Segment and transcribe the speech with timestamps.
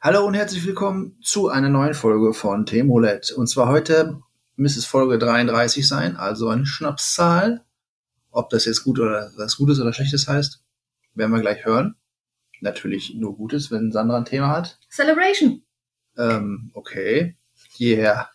[0.00, 3.34] Hallo und herzlich willkommen zu einer neuen Folge von Themenroulette.
[3.36, 4.20] Und zwar heute
[4.54, 7.64] müsste es Folge 33 sein, also eine Schnapszahl.
[8.30, 10.62] Ob das jetzt gut oder was Gutes oder Schlechtes heißt,
[11.14, 11.96] werden wir gleich hören.
[12.64, 14.78] Natürlich nur Gutes, wenn Sandra ein Thema hat.
[14.90, 15.62] Celebration.
[16.16, 17.36] Ähm, okay.
[17.78, 18.30] Yeah.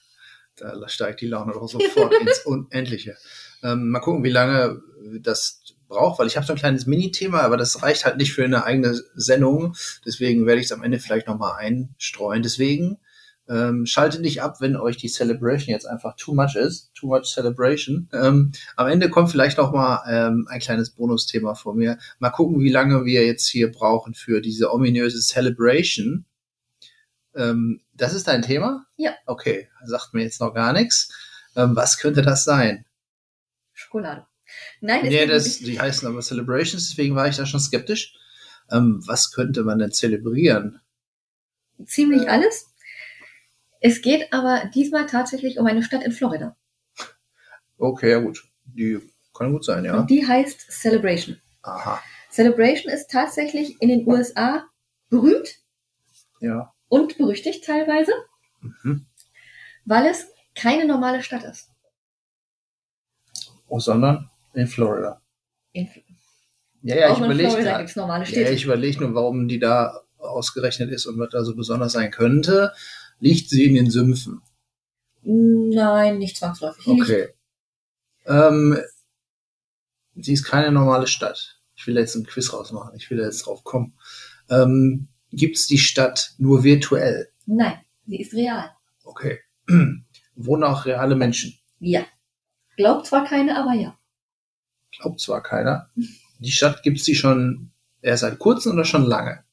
[0.56, 3.18] Da steigt die Laune doch sofort ins Unendliche.
[3.64, 4.82] Ähm, mal gucken, wie lange
[5.20, 8.44] das braucht, weil ich habe so ein kleines Mini-Thema, aber das reicht halt nicht für
[8.44, 9.76] eine eigene Sendung.
[10.06, 12.44] Deswegen werde ich es am Ende vielleicht nochmal einstreuen.
[12.44, 13.00] Deswegen
[13.50, 17.26] ähm, schaltet nicht ab, wenn euch die Celebration jetzt einfach too much ist, too much
[17.26, 18.08] Celebration.
[18.14, 21.98] Ähm, am Ende kommt vielleicht noch mal ähm, ein kleines Bonusthema von mir.
[22.20, 26.26] Mal gucken, wie lange wir jetzt hier brauchen für diese ominöse Celebration.
[27.36, 28.86] Ähm, das ist dein Thema?
[28.98, 29.14] Ja.
[29.26, 31.12] Okay, sagt mir jetzt noch gar nichts.
[31.56, 32.86] Ähm, was könnte das sein?
[33.74, 34.26] Schokolade.
[34.82, 38.16] Nein, Nee, das, die heißen aber Celebrations, deswegen war ich da schon skeptisch.
[38.72, 40.82] Ähm, was könnte man denn zelebrieren?
[41.86, 42.69] ziemlich alles.
[43.80, 46.56] Es geht aber diesmal tatsächlich um eine Stadt in Florida.
[47.78, 48.44] Okay, ja gut.
[48.66, 49.00] Die
[49.34, 49.98] kann gut sein, ja.
[49.98, 51.40] Und die heißt Celebration.
[51.62, 52.02] Aha.
[52.30, 54.66] Celebration ist tatsächlich in den USA
[55.10, 55.60] berühmt
[56.42, 56.74] Ja.
[56.90, 58.12] und berüchtigt teilweise,
[58.62, 59.06] Mhm.
[59.86, 61.70] weil es keine normale Stadt ist.
[63.68, 65.22] Oh, sondern in Florida.
[65.74, 65.88] In,
[66.82, 71.18] Ja, ja, ich überlege Florida Ja, ich überlege nur, warum die da ausgerechnet ist und
[71.20, 72.74] was da so besonders sein könnte.
[73.20, 74.42] Liegt sie in den Sümpfen?
[75.22, 76.88] Nein, nicht zwangsläufig.
[76.88, 77.30] Okay.
[78.26, 78.78] Ähm,
[80.16, 81.62] sie ist keine normale Stadt.
[81.76, 82.96] Ich will jetzt einen Quiz rausmachen.
[82.96, 83.98] Ich will jetzt drauf kommen.
[84.50, 87.30] Ähm, Gibt es die Stadt nur virtuell?
[87.46, 88.72] Nein, sie ist real.
[89.04, 89.40] Okay.
[90.36, 91.58] Wohnen auch reale Menschen?
[91.80, 92.06] Ja.
[92.78, 93.98] Glaubt zwar keine, aber ja.
[94.92, 95.90] Glaubt zwar keiner.
[96.40, 99.44] Die Stadt gibt's die schon erst seit kurzem oder schon lange?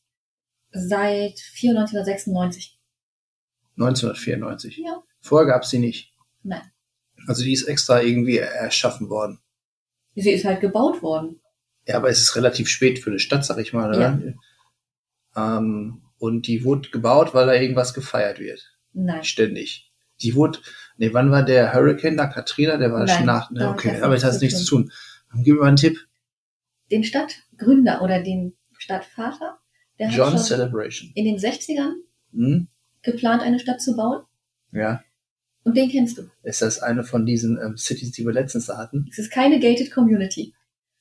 [0.71, 2.76] Seit 94 oder 96.
[3.77, 4.79] 1994.
[4.79, 5.03] Ja.
[5.21, 6.13] Vorher gab's sie nicht.
[6.43, 6.63] Nein.
[7.27, 9.41] Also die ist extra irgendwie erschaffen worden.
[10.15, 11.41] Sie ist halt gebaut worden.
[11.87, 13.95] Ja, aber es ist relativ spät für eine Stadt, sag ich mal.
[13.95, 14.21] Oder?
[15.37, 18.77] Ähm, und die wurde gebaut, weil da irgendwas gefeiert wird.
[18.93, 19.23] Nein.
[19.25, 19.93] Ständig.
[20.23, 20.59] Die wurde,
[20.97, 22.27] nee, wann war der Hurricane da?
[22.27, 22.79] Katrina?
[22.79, 24.93] Der war Nein, schon nach, ne, okay, aber das hat nichts zu tun.
[25.43, 25.99] Gib mir mal einen Tipp.
[26.91, 29.59] Den Stadtgründer oder den Stadtvater,
[29.99, 31.11] der John hat schon Celebration.
[31.15, 31.93] in den 60ern
[32.33, 32.69] Hm?
[33.07, 34.23] Geplant, eine Stadt zu bauen.
[34.73, 35.03] Ja.
[35.65, 36.29] Und den kennst du.
[36.43, 39.07] Ist das eine von diesen ähm, Cities, die wir letztens da hatten?
[39.11, 40.53] Es ist keine gated Community.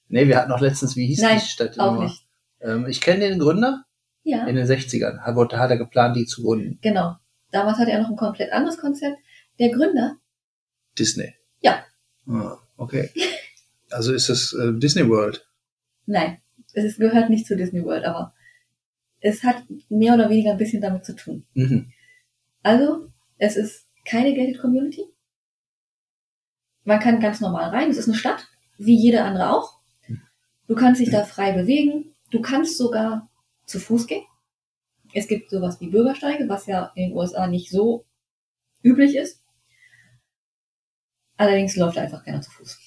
[0.07, 1.77] Nee, wir hatten noch letztens, wie hieß Nein, die Stadt?
[1.79, 2.07] Auch nochmal?
[2.07, 2.25] nicht.
[2.61, 3.83] Ähm, ich kenne den Gründer
[4.23, 5.19] Ja, in den 60ern.
[5.19, 6.79] Hat, hat er geplant, die zu gründen.
[6.81, 7.15] genau.
[7.51, 9.17] Damals hatte er noch ein komplett anderes Konzept.
[9.59, 10.17] Der Gründer,
[10.97, 11.33] Disney.
[11.61, 11.83] Ja.
[12.27, 13.09] Ah, okay.
[13.91, 15.47] Also ist es äh, Disney World.
[16.07, 16.39] nein,
[16.73, 18.33] es ist, gehört nicht zu Disney World, aber
[19.21, 21.45] es hat mehr oder weniger ein bisschen damit zu tun.
[21.53, 21.91] Mhm.
[22.65, 25.05] Also, es ist keine gated Community.
[26.83, 27.91] Man kann ganz normal rein.
[27.91, 28.47] Es ist eine Stadt,
[28.79, 29.79] wie jede andere auch.
[30.67, 32.15] Du kannst dich da frei bewegen.
[32.31, 33.29] Du kannst sogar
[33.65, 34.25] zu Fuß gehen.
[35.13, 38.07] Es gibt sowas wie Bürgersteige, was ja in den USA nicht so
[38.81, 39.43] üblich ist.
[41.37, 42.79] Allerdings läuft einfach keiner zu Fuß.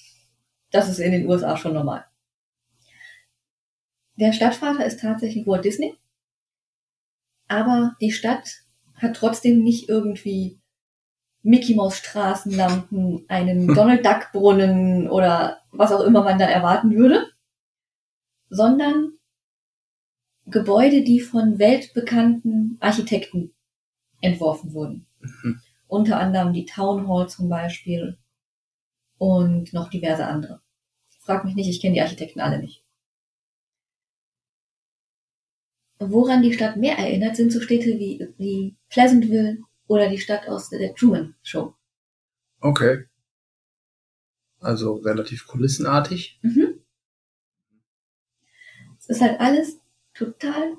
[0.71, 2.03] Das ist in den USA schon normal.
[4.17, 5.97] Der Stadtvater ist tatsächlich Walt Disney.
[7.47, 8.65] Aber die Stadt
[8.99, 10.59] hat trotzdem nicht irgendwie
[11.41, 17.27] Mickey Maus Straßenlampen, einen Donald Duck Brunnen oder was auch immer man da erwarten würde,
[18.49, 19.13] sondern
[20.45, 23.53] Gebäude, die von weltbekannten Architekten
[24.21, 25.07] entworfen wurden.
[25.19, 25.61] Mhm.
[25.87, 28.17] Unter anderem die Town Hall zum Beispiel
[29.17, 30.61] und noch diverse andere.
[31.19, 32.83] Frag mich nicht, ich kenne die Architekten alle nicht.
[35.99, 39.57] Woran die Stadt mehr erinnert, sind so Städte wie, wie Pleasantville
[39.87, 41.75] oder die Stadt aus der Truman Show.
[42.61, 43.05] Okay.
[44.61, 46.39] Also relativ kulissenartig.
[46.41, 46.79] Mhm.
[48.97, 49.79] Es ist halt alles
[50.13, 50.75] total,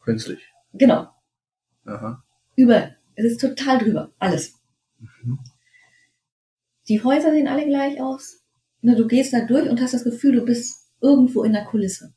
[0.00, 0.40] Künstlich.
[0.72, 1.08] genau,
[1.84, 2.22] Aha.
[2.56, 2.94] über.
[3.14, 4.54] Es ist total drüber, alles.
[4.98, 5.38] Mhm.
[6.88, 8.44] Die Häuser sehen alle gleich aus.
[8.80, 12.14] Du gehst da durch und hast das Gefühl, du bist irgendwo in der Kulisse.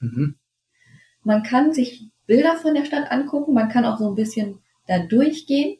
[0.00, 0.36] Mhm.
[1.24, 4.98] Man kann sich Bilder von der Stadt angucken, man kann auch so ein bisschen da
[4.98, 5.78] durchgehen.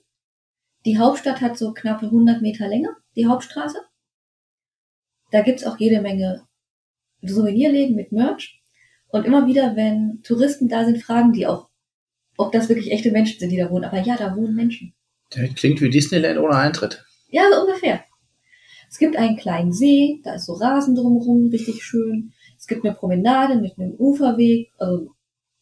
[0.85, 3.79] Die Hauptstadt hat so knappe 100 Meter Länge, die Hauptstraße.
[5.31, 6.47] Da gibt's auch jede Menge
[7.23, 8.61] Souvenirläden mit Merch.
[9.09, 11.69] Und immer wieder, wenn Touristen da sind, fragen die auch
[12.37, 13.85] ob das wirklich echte Menschen sind, die da wohnen.
[13.85, 14.93] Aber ja, da wohnen Menschen.
[15.31, 17.05] Das klingt wie Disneyland ohne Eintritt.
[17.29, 18.05] Ja, so ungefähr.
[18.89, 22.33] Es gibt einen kleinen See, da ist so Rasen drumherum, richtig schön.
[22.57, 25.11] Es gibt eine Promenade mit einem Uferweg, also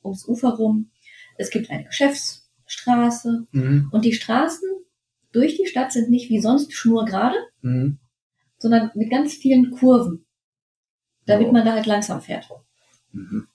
[0.04, 0.90] ums Ufer rum.
[1.38, 3.46] Es gibt eine Geschäftsstraße.
[3.52, 3.88] Mhm.
[3.92, 4.68] Und die Straßen
[5.32, 7.98] durch die Stadt sind nicht wie sonst schnurgerade, Mhm.
[8.58, 10.26] sondern mit ganz vielen Kurven,
[11.26, 11.52] damit Oh.
[11.52, 12.48] man da halt langsam fährt.
[13.12, 13.48] Mhm.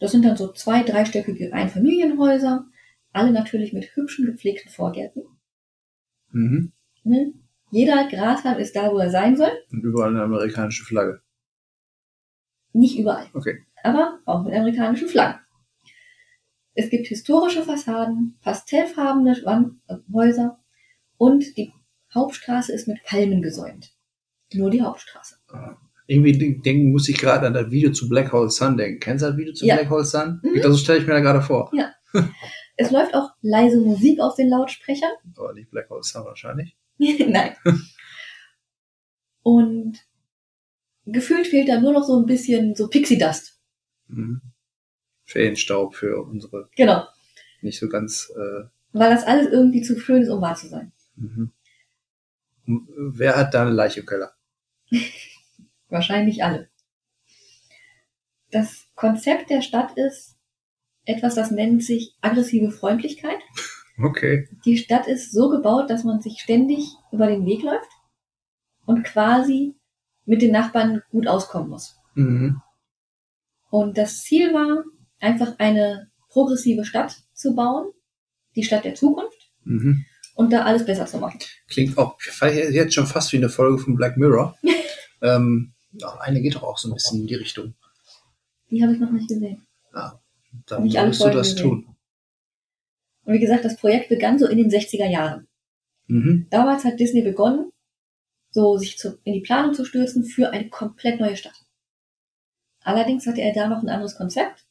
[0.00, 2.66] Das sind dann so zwei, dreistöckige Einfamilienhäuser,
[3.12, 5.22] alle natürlich mit hübschen, gepflegten Vorgärten.
[6.32, 6.72] Mhm.
[7.04, 7.32] Ne?
[7.70, 9.50] Jeder Grashalm ist da, wo er sein soll.
[9.70, 11.22] Und überall eine amerikanische Flagge.
[12.72, 13.64] Nicht überall, Okay.
[13.84, 15.40] Aber auch mit amerikanischen Flaggen.
[16.74, 19.74] Es gibt historische Fassaden, pastellfarbene Wand
[20.12, 20.58] Häuser
[21.16, 21.72] und die
[22.12, 23.92] Hauptstraße ist mit Palmen gesäumt.
[24.52, 25.36] Nur die Hauptstraße.
[26.06, 29.00] Irgendwie de- denken muss ich gerade an das Video zu Black Hole Sun denken.
[29.00, 29.76] Kennst du das Video zu Ja.
[29.76, 30.40] Black Hole Sun?
[30.42, 30.60] Mhm.
[30.62, 31.70] Das stelle ich mir da gerade vor.
[32.76, 35.10] Es läuft auch leise Musik aus den Lautsprechern.
[35.36, 36.76] Aber nicht Black Hole Sun wahrscheinlich.
[36.98, 37.54] Nein.
[39.42, 39.98] Und
[41.06, 43.53] gefühlt fehlt da nur noch so ein bisschen so Pixie Dust.
[44.08, 44.40] Mhm.
[45.24, 47.06] Feenstaub für unsere Genau.
[47.62, 48.30] nicht so ganz.
[48.36, 50.92] Äh, Weil das alles irgendwie zu schön ist, um wahr zu sein.
[51.16, 51.52] mhm.
[52.66, 54.32] Und Wer hat da eine Leiche im Keller?
[55.88, 56.68] Wahrscheinlich alle.
[58.50, 60.36] Das Konzept der Stadt ist
[61.04, 63.38] etwas, das nennt sich aggressive Freundlichkeit.
[64.02, 64.48] Okay.
[64.64, 67.90] Die Stadt ist so gebaut, dass man sich ständig über den Weg läuft
[68.86, 69.74] und quasi
[70.24, 71.96] mit den Nachbarn gut auskommen muss.
[72.14, 72.60] Mhm.
[73.74, 74.84] Und das Ziel war,
[75.18, 77.90] einfach eine progressive Stadt zu bauen,
[78.54, 80.04] die Stadt der Zukunft, Mhm.
[80.36, 81.40] und da alles besser zu machen.
[81.68, 82.16] Klingt auch
[82.52, 84.56] jetzt schon fast wie eine Folge von Black Mirror.
[85.22, 85.74] ähm,
[86.20, 87.74] eine geht doch auch so ein bisschen in die Richtung.
[88.70, 89.66] Die habe ich noch nicht gesehen.
[90.66, 91.68] Dann Nicht alle musst du das gesehen.
[91.84, 91.96] tun.
[93.24, 95.48] Und wie gesagt, das Projekt begann so in den 60er Jahren.
[96.06, 96.46] Mhm.
[96.48, 97.70] Damals hat Disney begonnen,
[98.50, 101.56] so sich zu, in die Planung zu stürzen für eine komplett neue Stadt.
[102.84, 104.66] Allerdings hatte er da noch ein anderes Konzept,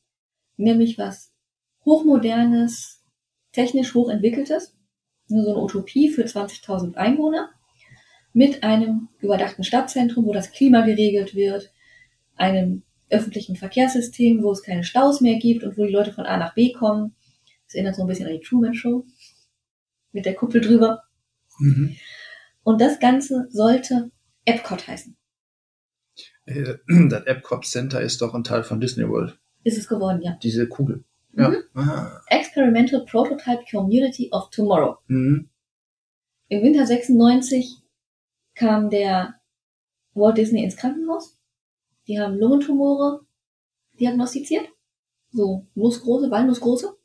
[0.55, 1.33] nämlich was
[1.83, 3.03] hochmodernes,
[3.51, 4.77] technisch hochentwickeltes,
[5.27, 7.49] nur so eine Utopie für 20.000 Einwohner,
[8.31, 11.71] mit einem überdachten Stadtzentrum, wo das Klima geregelt wird,
[12.35, 16.37] einem öffentlichen Verkehrssystem, wo es keine Staus mehr gibt und wo die Leute von A
[16.37, 17.15] nach B kommen.
[17.65, 19.05] Das erinnert so ein bisschen an die Truman Show
[20.11, 21.03] mit der Kuppel drüber.
[21.59, 21.95] Mhm.
[22.63, 24.11] Und das Ganze sollte
[24.45, 25.15] Epcot heißen.
[26.45, 26.75] Äh,
[27.09, 29.37] Das Epcot Center ist doch ein Teil von Disney World.
[29.63, 30.37] Ist es geworden, ja.
[30.41, 31.03] Diese Kugel.
[31.31, 31.41] Mhm.
[31.41, 31.81] Ja.
[31.81, 32.21] Ah.
[32.27, 34.97] Experimental Prototype Community of Tomorrow.
[35.07, 35.49] Mhm.
[36.49, 37.77] Im Winter 96
[38.55, 39.35] kam der
[40.13, 41.37] Walt Disney ins Krankenhaus.
[42.07, 43.25] Die haben Lungentumore
[43.99, 44.67] diagnostiziert.
[45.31, 46.95] So nussgroße, walnussgroße.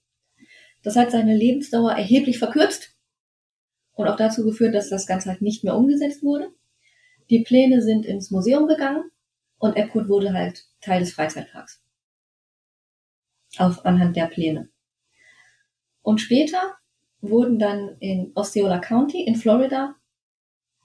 [0.83, 2.95] Das hat seine Lebensdauer erheblich verkürzt
[3.95, 6.51] und auch dazu geführt, dass das Ganze halt nicht mehr umgesetzt wurde.
[7.31, 9.11] Die Pläne sind ins Museum gegangen
[9.59, 11.83] und Epcot wurde halt Teil des Freizeitparks.
[13.59, 14.71] Auf anhand der Pläne.
[16.03, 16.77] Und später
[17.21, 19.97] wurden dann in Osceola County in Florida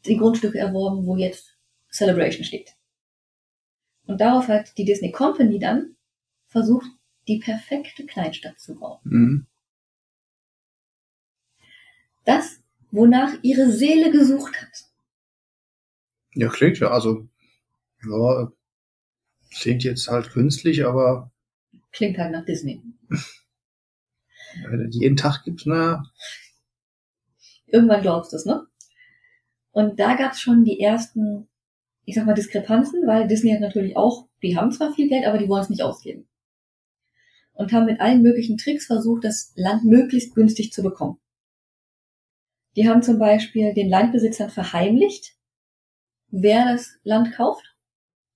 [0.06, 1.58] die Grundstücke erworben, wo jetzt
[1.92, 2.76] Celebration steht.
[4.06, 5.96] Und darauf hat die Disney Company dann
[6.48, 6.88] versucht,
[7.28, 9.00] die perfekte Kleinstadt zu bauen.
[9.04, 9.48] Mhm.
[12.26, 12.62] Das,
[12.92, 14.86] wonach ihre Seele gesucht hat.
[16.34, 17.28] Ja, klingt ja, also,
[18.04, 18.52] ja,
[19.60, 21.32] klingt jetzt halt künstlich, aber
[21.92, 22.82] Klingt halt nach Disney.
[24.70, 26.04] wenn es jeden Tag gibt, na,
[27.68, 28.68] Irgendwann glaubst du es, ne?
[29.72, 31.48] Und da gab es schon die ersten,
[32.06, 35.40] ich sag mal, Diskrepanzen, weil Disney hat natürlich auch, die haben zwar viel Geld, aber
[35.40, 36.28] die wollen es nicht ausgeben.
[37.54, 41.20] Und haben mit allen möglichen Tricks versucht, das Land möglichst günstig zu bekommen.
[42.76, 45.36] Die haben zum Beispiel den Landbesitzern verheimlicht,
[46.30, 47.76] wer das Land kauft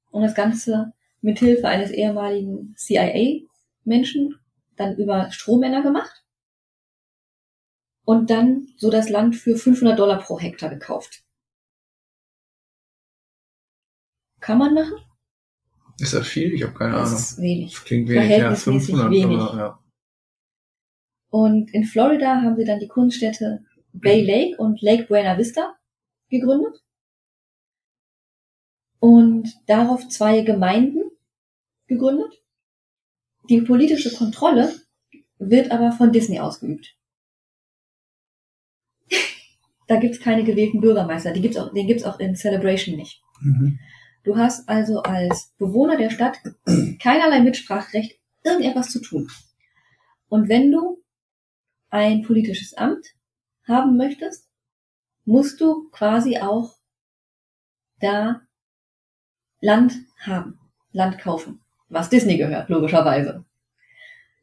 [0.10, 4.36] und das Ganze mit Hilfe eines ehemaligen CIA-Menschen
[4.76, 6.24] dann über Strohmänner gemacht
[8.06, 11.24] und dann so das Land für 500 Dollar pro Hektar gekauft.
[14.40, 14.98] Kann man machen?
[16.00, 16.54] ist das viel?
[16.54, 17.20] Ich habe keine Das Ahnung.
[17.20, 17.74] ist wenig.
[17.74, 19.38] Das klingt wenig, ja, verhältnismäßig 500, wenig.
[19.40, 19.84] aber, ja.
[21.30, 25.76] Und in Florida haben sie dann die Kunststätte Bay Lake und Lake Buena Vista
[26.30, 26.84] gegründet.
[29.00, 31.07] Und darauf zwei Gemeinden
[31.88, 32.34] gegründet.
[33.50, 34.74] Die politische Kontrolle
[35.40, 36.96] wird aber von Disney ausgeübt.
[39.88, 41.32] da gibt's keine gewählten Bürgermeister.
[41.32, 43.22] Die gibt's auch, den gibt's auch in Celebration nicht.
[43.42, 43.80] Mhm.
[44.24, 46.38] Du hast also als Bewohner der Stadt
[47.02, 49.30] keinerlei Mitspracherecht, irgendetwas zu tun.
[50.28, 51.02] Und wenn du
[51.90, 53.08] ein politisches Amt
[53.66, 54.50] haben möchtest,
[55.24, 56.76] musst du quasi auch
[58.00, 58.42] da
[59.62, 60.60] Land haben,
[60.92, 63.46] Land kaufen, was Disney gehört, logischerweise.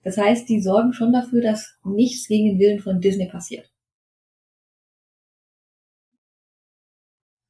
[0.03, 3.71] Das heißt, die sorgen schon dafür, dass nichts gegen den Willen von Disney passiert.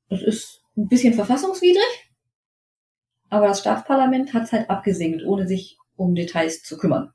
[0.08, 2.10] Das ist ein bisschen verfassungswidrig,
[3.28, 7.12] aber das Staatsparlament hat es halt abgesegnet, ohne sich um Details zu kümmern.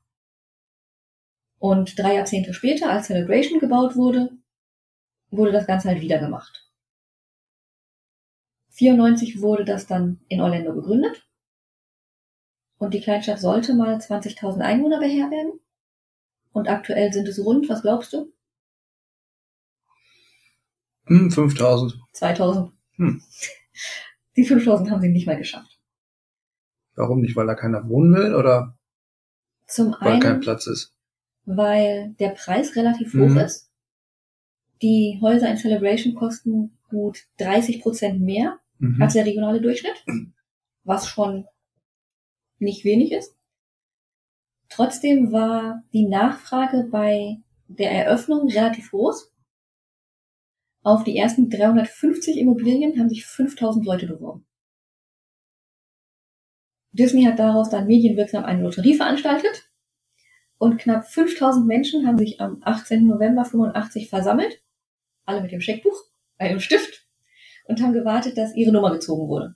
[1.59, 4.29] Und drei Jahrzehnte später, als Celebration gebaut wurde,
[5.29, 6.69] wurde das Ganze halt wieder gemacht.
[8.71, 11.28] 94 wurde das dann in Orlando gegründet.
[12.79, 15.59] Und die Kleinstadt sollte mal 20.000 Einwohner beherbergen.
[16.53, 18.31] Und aktuell sind es rund, was glaubst du?
[21.05, 21.99] Hm, 5000.
[22.13, 22.71] 2000.
[22.95, 23.21] Hm.
[24.35, 25.79] Die 5000 haben sie nicht mal geschafft.
[26.95, 27.35] Warum nicht?
[27.35, 28.77] Weil da keiner wohnen will oder
[29.67, 30.93] Zum weil einen, kein Platz ist?
[31.45, 33.37] weil der Preis relativ hoch Mhm.
[33.37, 33.69] ist.
[34.81, 39.01] Die Häuser in Celebration kosten gut 30 Prozent mehr Mhm.
[39.01, 40.05] als der regionale Durchschnitt,
[40.83, 41.45] was schon
[42.59, 43.35] nicht wenig ist.
[44.69, 47.37] Trotzdem war die Nachfrage bei
[47.67, 49.33] der Eröffnung relativ groß.
[50.83, 54.45] Auf die ersten 350 Immobilien haben sich 5000 Leute beworben.
[56.91, 59.69] Disney hat daraus dann medienwirksam eine Lotterie veranstaltet
[60.57, 63.05] und knapp 5000 Menschen haben sich am 18.
[63.05, 64.61] November 85 versammelt,
[65.25, 65.97] alle mit dem Scheckbuch,
[66.37, 67.07] einem Stift
[67.65, 69.55] und haben gewartet, dass ihre Nummer gezogen wurde.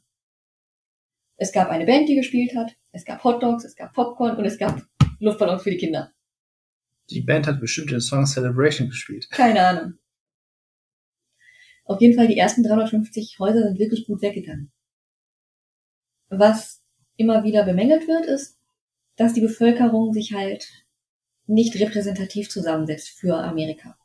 [1.38, 4.58] Es gab eine Band, die gespielt hat, es gab Hotdogs, es gab Popcorn und es
[4.58, 4.82] gab
[5.20, 6.12] Luftballons für die Kinder.
[7.10, 9.30] Die Band hat bestimmt den Song Celebration gespielt.
[9.32, 9.94] Keine Ahnung.
[11.86, 14.72] Auf jeden Fall, die ersten 350 Häuser sind wirklich gut weggegangen.
[16.30, 16.82] Was
[17.18, 18.58] immer wieder bemängelt wird, ist,
[19.18, 20.68] dass die Bevölkerung sich halt
[21.46, 23.98] nicht repräsentativ zusammensetzt für Amerika.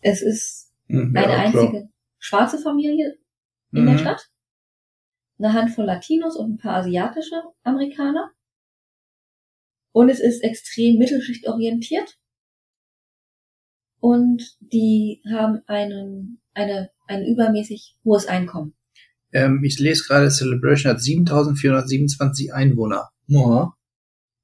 [0.00, 1.38] Es ist eine ja, klar.
[1.38, 3.18] einzige schwarze Familie
[3.72, 3.98] in der Mhm.
[3.98, 4.30] Stadt,
[5.38, 8.32] eine Handvoll Latinos und ein paar asiatische Amerikaner.
[9.92, 12.18] Und es ist extrem mittelschichtorientiert.
[13.98, 18.74] Und die haben einen, eine, ein übermäßig hohes Einkommen.
[19.32, 23.10] Ähm, ich lese gerade, Celebration hat 7427 Einwohner.
[23.26, 23.72] Ja.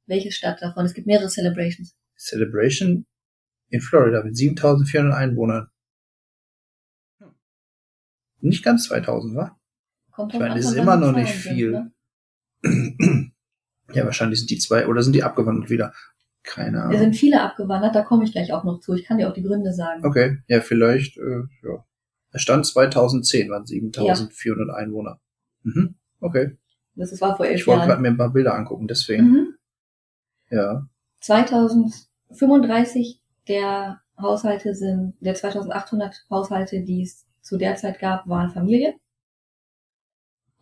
[0.07, 0.85] Welche Stadt davon?
[0.87, 1.95] Es gibt mehrere Celebrations.
[2.17, 3.07] Celebration
[3.69, 5.69] in Florida mit 7400 Einwohnern.
[8.41, 9.57] Nicht ganz 2000, wa?
[10.13, 11.71] Kommt Ich meine, das ist immer noch nicht viel.
[11.73, 11.93] ne?
[13.93, 15.93] ja, wahrscheinlich sind die zwei, oder sind die abgewandert wieder?
[16.45, 16.99] Keine Es Ahnung.
[16.99, 18.95] sind viele abgewandert, da komme ich gleich auch noch zu.
[18.95, 20.05] Ich kann dir auch die Gründe sagen.
[20.05, 21.85] Okay, ja, vielleicht, äh, ja.
[22.33, 25.21] Es stand 2010, waren 7400 Einwohner.
[25.63, 25.95] Mhm.
[26.21, 26.57] Okay.
[26.95, 29.31] Das war vor elf Ich wollte gerade mir ein paar Bilder angucken, deswegen.
[29.31, 29.55] Mhm.
[30.51, 30.87] Ja.
[31.21, 38.95] 2035 der Haushalte sind, der 2800 Haushalte, die es zu der Zeit gab, waren Familien.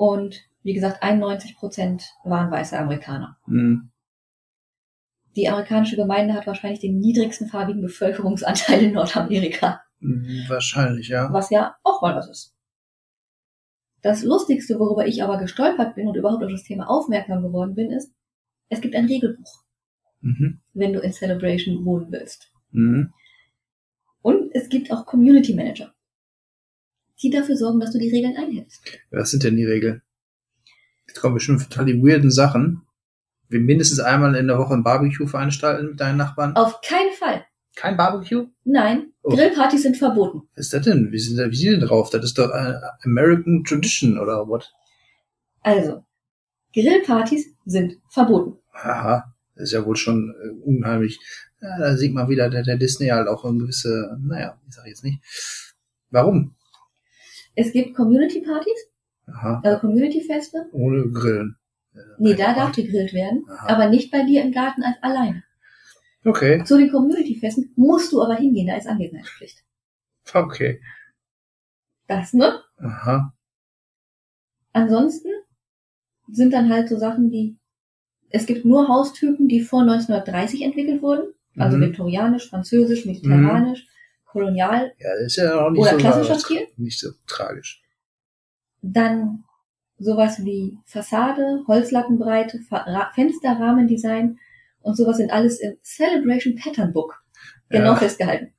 [0.00, 3.36] Und wie gesagt, 91 Prozent waren weiße Amerikaner.
[3.44, 3.90] Hm.
[5.36, 11.30] Die amerikanische Gemeinde hat wahrscheinlich den niedrigsten farbigen Bevölkerungsanteil in Nordamerika, Hm, Wahrscheinlich, ja.
[11.30, 12.56] was ja auch mal was ist.
[14.00, 17.90] Das Lustigste, worüber ich aber gestolpert bin und überhaupt auf das Thema aufmerksam geworden bin,
[17.90, 18.10] ist,
[18.70, 19.62] es gibt ein Regelbuch,
[20.22, 20.62] Mhm.
[20.72, 22.50] wenn du in Celebration wohnen willst.
[22.70, 23.12] Mhm.
[24.22, 25.92] Und es gibt auch Community Manager,
[27.22, 28.82] die dafür sorgen, dass du die Regeln einhältst.
[29.10, 30.02] Was sind denn die Regeln?
[31.06, 32.82] Jetzt kommen bestimmt total die weirden Sachen.
[33.48, 36.54] Wir mindestens einmal in der Woche ein Barbecue veranstalten mit deinen Nachbarn.
[36.56, 37.44] Auf keinen Fall.
[37.76, 38.46] Kein Barbecue?
[38.64, 39.34] Nein, Oh.
[39.36, 40.48] Grillpartys sind verboten.
[40.54, 41.12] Was ist das denn?
[41.12, 42.08] Wie sind, wie sind die denn drauf?
[42.10, 42.74] Das ist doch äh,
[43.04, 44.72] American Tradition oder what?
[45.60, 46.04] Also,
[46.72, 48.56] Grillpartys sind verboten.
[48.72, 51.20] Aha, das ist ja wohl schon äh, unheimlich.
[51.60, 54.86] Ja, da sieht man wieder, der, der Disney halt auch eine gewisse, naja, ich sag
[54.86, 55.20] jetzt nicht.
[56.10, 56.54] Warum?
[57.60, 58.80] Es gibt Community Partys,
[59.26, 60.66] Aha, also Community Feste.
[60.72, 61.56] ohne Grillen.
[61.94, 63.66] Äh, Nee, da darf gegrillt werden, Aha.
[63.74, 65.42] aber nicht bei dir im Garten als alleine.
[66.24, 69.58] Okay, Zu den Community Festen musst du aber hingehen, da ist Anwesenheitspflicht.
[70.34, 70.80] okay.
[72.06, 72.60] Das, ne?
[72.78, 73.32] Aha.
[74.72, 75.28] Ansonsten
[76.28, 77.56] sind dann halt so Sachen wie,
[78.30, 81.82] es gibt nur Haustypen, die vor 1930 entwickelt wurden, also Mhm.
[81.82, 83.86] viktorianisch, französisch, mediterranisch,
[84.30, 86.66] kolonial, Ja, ist ja auch nicht Oder so klassischer Stil?
[86.76, 87.82] Nicht so tragisch.
[88.82, 89.44] dann
[89.98, 94.38] sowas wie Fassade, Holzlackenbreite, Fa- Ra- Fensterrahmendesign
[94.80, 97.22] und sowas sind alles im Celebration Pattern Book
[97.68, 97.96] genau Ja.
[97.96, 98.54] festgehalten.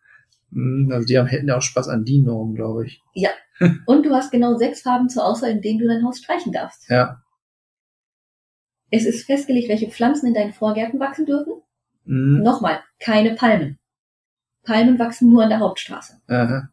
[0.51, 3.01] Hm, Also die haben, hätten ja auch Spaß an die Normen, glaube ich.
[3.85, 6.89] Und du hast genau sechs Farben zur Auswahl, in denen du dein Haus streichen darfst.
[6.89, 7.21] Ja.
[8.89, 11.53] Es ist festgelegt, welche Pflanzen in deinen Vorgärten wachsen dürfen.
[12.05, 12.41] Mhm.
[12.43, 13.77] Nochmal, keine Palmen.
[14.63, 16.21] Palmen wachsen nur an der Hauptstraße.
[16.27, 16.69] Aha.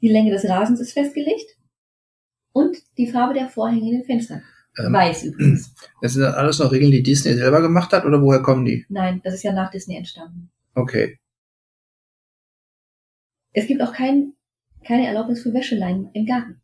[0.00, 1.56] Die Länge des Rasens ist festgelegt
[2.52, 4.42] und die Farbe der Vorhänge in den Fenstern.
[4.78, 5.74] Ähm, Weiß übrigens.
[6.02, 8.84] Das sind dann alles noch Regeln, die Disney selber gemacht hat oder woher kommen die?
[8.90, 10.50] Nein, das ist ja nach Disney entstanden.
[10.74, 11.18] Okay.
[13.52, 14.34] Es gibt auch kein,
[14.84, 16.60] keine Erlaubnis für Wäscheleinen im Garten.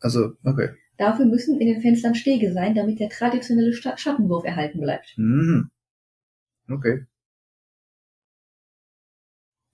[0.00, 0.70] Also, okay.
[0.96, 5.12] Dafür müssen in den Fenstern Stege sein, damit der traditionelle Schattenwurf erhalten bleibt.
[5.16, 5.70] Mhm.
[6.70, 7.06] Okay.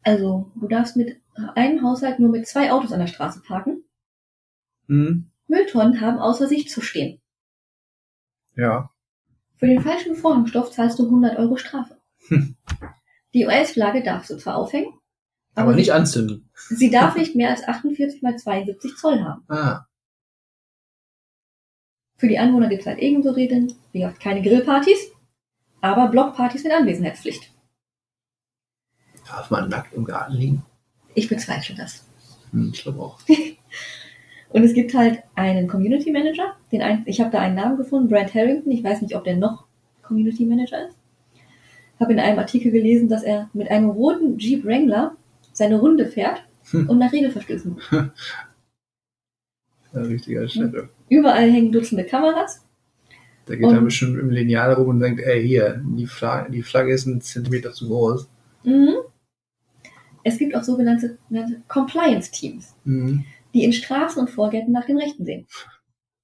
[0.04, 1.20] Also, du darfst mit
[1.54, 3.84] einem Haushalt nur mit zwei Autos an der Straße parken.
[4.86, 5.30] Mhm.
[5.46, 7.20] Mülltonnen haben außer Sicht zu stehen.
[8.54, 8.90] Ja.
[9.56, 12.00] Für den falschen Vorhangstoff zahlst du 100 Euro Strafe.
[12.28, 12.56] Hm.
[13.32, 14.92] Die US-Flagge darfst du zwar aufhängen,
[15.54, 16.50] Aber, aber, nicht anzünden.
[16.54, 19.44] sie darf nicht mehr als 48 mal 72 Zoll haben.
[19.48, 19.86] Ah.
[22.16, 25.10] Für die Anwohner gibt es halt ebenso Regeln, wie gesagt, keine Grillpartys,
[25.80, 27.53] aber Blockpartys mit Anwesenheitspflicht.
[29.26, 30.62] Darf man nackt im Garten liegen?
[31.14, 32.04] Ich bezweifle das.
[32.52, 33.18] Hm, ich glaube auch.
[34.50, 38.08] Und es gibt halt einen Community Manager, den ein, ich habe da einen Namen gefunden,
[38.08, 39.64] Brent Harrington, ich weiß nicht, ob der noch
[40.02, 40.96] Community Manager ist.
[41.98, 45.16] Habe in einem Artikel gelesen, dass er mit einem roten Jeep Wrangler
[45.52, 46.88] seine Runde fährt Hm.
[46.88, 47.76] und nach Regelverstößen.
[49.94, 50.88] Richtiger Städte.
[51.08, 52.64] Überall hängen Dutzende Kameras.
[53.46, 56.94] Der geht dann bestimmt im Lineal rum und denkt, ey, hier, die Flagge, die Flagge
[56.94, 58.26] ist ein Zentimeter zu groß.
[58.64, 58.94] Mhm.
[60.24, 63.24] Es gibt auch sogenannte, sogenannte Compliance Teams, Mhm.
[63.52, 65.46] die in Straßen und Vorgärten nach dem Rechten sehen.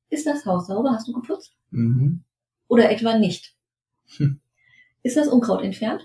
[0.09, 0.90] Ist das Haus sauber?
[0.92, 1.54] Hast du geputzt?
[1.71, 2.25] Mhm.
[2.66, 3.54] Oder etwa nicht?
[4.16, 4.40] Hm.
[5.02, 6.02] Ist das Unkraut entfernt?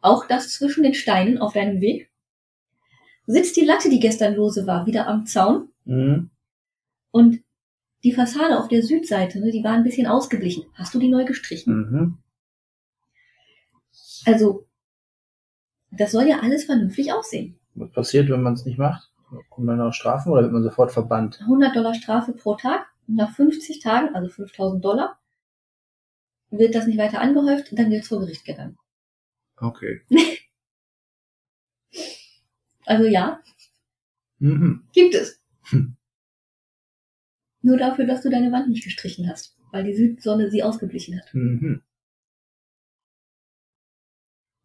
[0.00, 2.10] Auch das zwischen den Steinen auf deinem Weg?
[3.26, 5.70] Sitzt die Latte, die gestern lose war, wieder am Zaun?
[5.84, 6.30] Mhm.
[7.10, 7.42] Und
[8.04, 10.64] die Fassade auf der Südseite, ne, die war ein bisschen ausgeblichen.
[10.74, 11.74] Hast du die neu gestrichen?
[11.74, 12.18] Mhm.
[14.24, 14.67] Also,
[15.90, 17.58] das soll ja alles vernünftig aussehen.
[17.74, 19.10] Was passiert, wenn man es nicht macht?
[19.50, 21.38] Kommt man auch Strafen oder wird man sofort verbannt?
[21.42, 22.86] 100 Dollar Strafe pro Tag.
[23.06, 25.18] Und nach 50 Tagen, also 5000 Dollar,
[26.50, 28.78] wird das nicht weiter angehäuft und dann wird es vor Gericht gegangen.
[29.56, 30.00] Okay.
[32.86, 33.40] Also ja,
[34.38, 34.84] Mhm.
[34.94, 35.40] gibt es.
[35.64, 35.96] Hm.
[37.60, 41.34] Nur dafür, dass du deine Wand nicht gestrichen hast, weil die Südsonne sie ausgeblichen hat.
[41.34, 41.82] Mhm.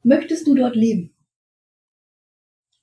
[0.03, 1.13] Möchtest du dort leben?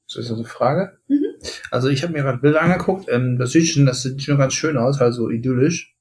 [0.07, 0.99] Ist das eine Frage?
[1.09, 1.27] Mhm.
[1.71, 3.09] Also ich habe mir gerade Bilder angeguckt.
[3.09, 5.95] Ähm, das sieht schon, das sieht schon ganz schön aus, also idyllisch.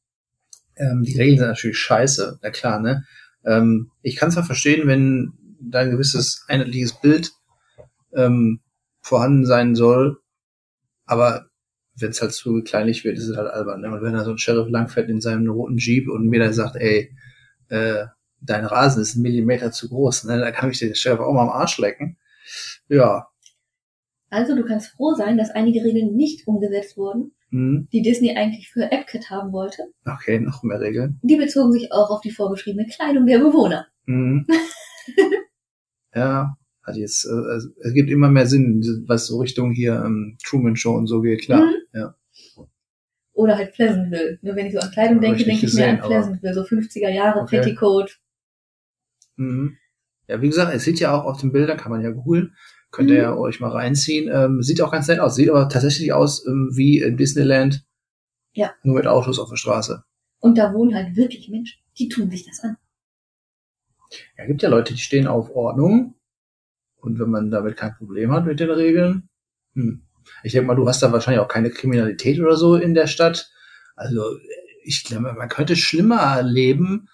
[0.76, 3.04] Ähm, die Regeln sind natürlich scheiße, na klar, ne?
[3.46, 7.32] Ähm, ich kann zwar verstehen, wenn da ein gewisses einheitliches Bild
[8.14, 8.62] ähm,
[9.02, 10.18] vorhanden sein soll,
[11.06, 11.50] aber
[11.96, 13.82] wenn es halt zu kleinlich wird, ist es halt albern.
[13.82, 13.92] Ne?
[13.92, 16.76] Und wenn da so ein Sheriff langfährt in seinem roten Jeep und mir dann sagt,
[16.78, 17.14] ey,
[17.70, 18.06] äh,
[18.42, 20.40] dein Rasen ist ein Millimeter zu groß, ne?
[20.40, 22.18] da kann ich den Sheriff auch mal am Arsch lecken.
[22.88, 23.28] Ja.
[24.30, 27.88] Also du kannst froh sein, dass einige Regeln nicht umgesetzt wurden, Hm.
[27.92, 29.84] die Disney eigentlich für Epcot haben wollte.
[30.06, 31.20] Okay, noch mehr Regeln.
[31.24, 33.88] Die bezogen sich auch auf die vorgeschriebene Kleidung der Bewohner.
[34.06, 34.46] Mhm.
[36.14, 40.38] ja, hat jetzt, äh, also, es gibt immer mehr Sinn, was so Richtung hier ähm,
[40.44, 41.62] Truman Show und so geht, klar.
[41.62, 41.74] Mhm.
[41.94, 42.16] Ja.
[43.34, 44.38] Oder halt Pleasantville.
[44.42, 46.54] Nur wenn ich so an Kleidung denke, ich denke ich mir an gesehen, Pleasantville.
[46.54, 47.62] So 50er Jahre, Okay.
[47.62, 48.20] Petticoat.
[49.40, 49.78] Mhm.
[50.28, 52.56] Ja, wie gesagt, es sieht ja auch auf den Bildern, kann man ja googeln,
[52.92, 53.22] könnt ihr Mhm.
[53.24, 54.30] ja euch mal reinziehen.
[54.32, 57.84] Ähm, sieht auch ganz nett aus, sieht aber tatsächlich aus ähm, wie in Disneyland.
[58.54, 58.72] Ja.
[58.84, 60.04] Nur mit Autos auf der Straße.
[60.40, 61.80] Und da wohnen halt wirklich Menschen.
[61.98, 62.78] Die tun sich das an.
[64.38, 66.16] Ja, gibt ja Leute, die stehen auf Ordnung.
[66.98, 69.30] Und wenn man damit kein Problem hat mit den Regeln,
[69.76, 70.04] hm.
[70.44, 73.52] Ich denke mal, du hast da wahrscheinlich auch keine Kriminalität oder so in der Stadt.
[73.96, 74.38] Also,
[74.84, 77.10] ich glaube, man könnte schlimmer leben,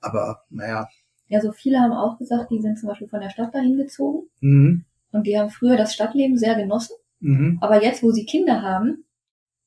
[0.00, 0.86] aber naja.
[1.28, 4.28] Ja, so viele haben auch gesagt, die sind zum Beispiel von der Stadt dahin gezogen.
[4.40, 4.84] Mhm.
[5.12, 6.96] Und die haben früher das Stadtleben sehr genossen.
[7.20, 7.58] Mhm.
[7.60, 9.04] Aber jetzt, wo sie Kinder haben,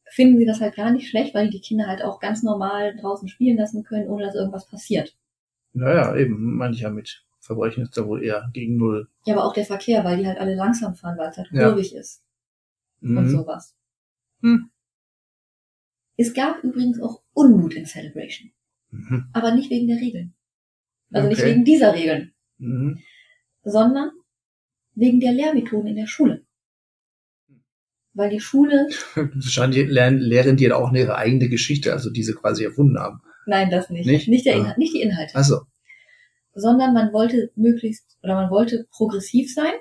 [0.09, 3.27] finden sie das halt gar nicht schlecht, weil die Kinder halt auch ganz normal draußen
[3.27, 5.17] spielen lassen können, ohne dass irgendwas passiert.
[5.73, 7.23] Naja, eben, meine ich ja mit.
[7.39, 9.07] Verbrechen ist da wohl eher gegen Null.
[9.25, 11.69] Ja, aber auch der Verkehr, weil die halt alle langsam fahren, weil es halt Ja.
[11.69, 12.23] kurvig ist
[13.01, 13.29] und Mhm.
[13.29, 13.75] sowas.
[14.41, 14.69] Hm.
[16.17, 18.51] Es gab übrigens auch Unmut in Celebration,
[18.91, 19.27] Mhm.
[19.33, 20.33] aber nicht wegen der Regeln.
[21.11, 21.51] Also nicht Okay.
[21.51, 22.99] wegen dieser Regeln, Mhm.
[23.63, 24.11] sondern
[24.95, 26.43] wegen der Lehrmethoden in der Schule.
[28.13, 32.63] Weil die Schule, Wahrscheinlich lernen, lehren die ja auch ihre eigene Geschichte, also diese quasi
[32.65, 33.21] erfunden haben.
[33.45, 34.27] nein, das nicht, Nicht?
[34.27, 34.59] nicht, der Ah.
[34.59, 35.61] Inhalt, nicht die Inhalte, Also,
[36.53, 39.73] sondern man wollte möglichst oder man wollte progressiv sein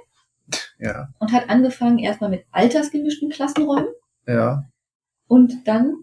[0.79, 3.89] ja, und hat angefangen erstmal mit altersgemischten Klassenräumen
[4.27, 4.69] ja.
[5.27, 5.95] und dann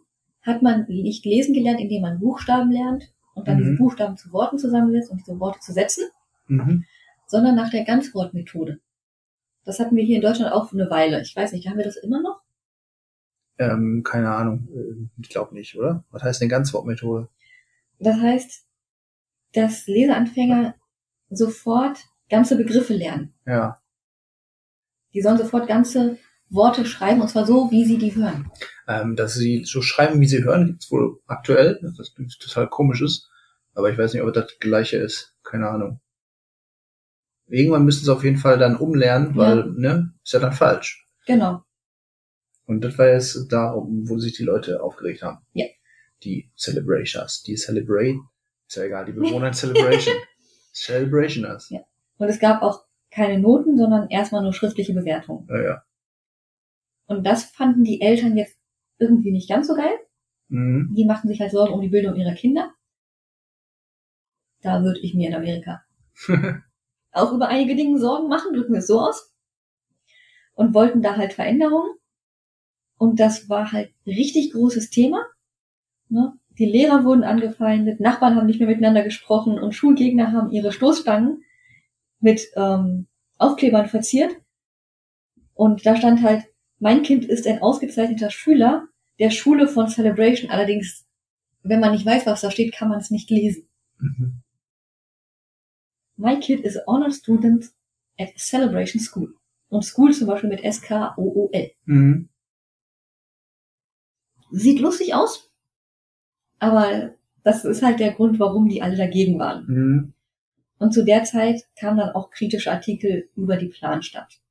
[0.41, 3.63] hat man nicht lesen gelernt, indem man Buchstaben lernt und dann Mhm.
[3.63, 6.05] diese Buchstaben zu Worten zusammensetzt und diese Worte zu Sätzen.
[6.47, 6.85] Mhm.
[7.25, 8.79] sondern nach der Ganzwortmethode.
[9.63, 11.21] Das hatten wir hier in Deutschland auch für eine Weile.
[11.21, 12.41] Ich weiß nicht, haben wir das immer noch?
[13.57, 14.67] Ähm, keine Ahnung.
[14.75, 16.03] Äh, Ich glaube nicht, oder?
[16.11, 17.29] Was heißt denn Ganzwortmethode?
[17.99, 18.65] Das heißt,
[19.53, 20.75] dass Leseanfänger
[21.29, 23.33] sofort ganze Begriffe lernen.
[23.45, 23.79] Ja.
[25.13, 26.17] Die sollen sofort ganze
[26.49, 28.51] Worte schreiben, und zwar so, wie sie die hören.
[28.87, 33.29] Ähm, dass sie so schreiben, wie sie hören, gibt's wohl aktuell, was total komisch ist.
[33.73, 35.35] Aber ich weiß nicht, ob das gleiche ist.
[35.43, 35.99] Keine Ahnung.
[37.47, 39.65] Irgendwann müssen sie auf jeden Fall dann umlernen, weil, Ja.
[39.67, 41.07] ne, ist ja dann falsch.
[41.25, 41.63] Genau.
[42.65, 45.39] Und das war jetzt da, wo sich die Leute aufgeregt haben.
[45.53, 45.65] Ja.
[46.23, 48.19] Die Celebrations, die Celebrate,
[48.67, 50.15] ist ja egal, die Bewohner Celebration.
[50.73, 51.69] Celebrationers.
[51.69, 51.81] Ja.
[52.17, 55.47] Und es gab auch keine Noten, sondern erstmal nur schriftliche Bewertungen.
[55.49, 55.83] Ja, ja.
[57.05, 58.57] Und das fanden die Eltern jetzt
[58.97, 59.97] irgendwie nicht ganz so geil.
[60.49, 60.93] Mhm.
[60.95, 62.73] Die machten sich halt Sorgen um die Bildung ihrer Kinder.
[64.61, 65.83] Da würde ich mir in Amerika
[67.11, 69.33] auch über einige Dinge Sorgen machen, drücken wir es so aus.
[70.53, 71.95] Und wollten da halt Veränderungen.
[72.97, 75.25] Und das war halt richtig großes Thema.
[76.09, 76.33] Ne?
[76.59, 81.43] Die Lehrer wurden angefeindet, Nachbarn haben nicht mehr miteinander gesprochen und Schulgegner haben ihre Stoßstangen
[82.19, 84.31] mit ähm, Aufklebern verziert.
[85.55, 86.45] Und da stand halt,
[86.83, 90.51] mein Kind ist ein ausgezeichneter Schüler der Schule von Celebration.
[90.51, 91.05] Allerdings,
[91.61, 93.69] wenn man nicht weiß, was da steht, kann man es nicht lesen.
[93.99, 94.41] Mhm.
[96.17, 97.71] My kid is a honor student
[98.19, 99.33] at Celebration School.
[99.69, 101.71] Und School zum Beispiel mit S-K-O-O-L.
[101.85, 102.27] Mhm.
[104.51, 105.49] Sieht lustig aus,
[106.59, 107.15] aber
[107.45, 109.65] das ist halt der Grund, warum die alle dagegen waren.
[109.67, 110.13] Mhm.
[110.79, 114.42] Und zu der Zeit kamen dann auch kritische Artikel über die Planstadt.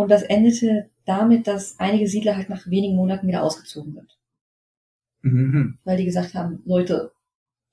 [0.00, 4.18] Und das endete damit, dass einige Siedler halt nach wenigen Monaten wieder ausgezogen sind.
[5.20, 5.78] Mhm.
[5.84, 7.12] Weil die gesagt haben, Leute,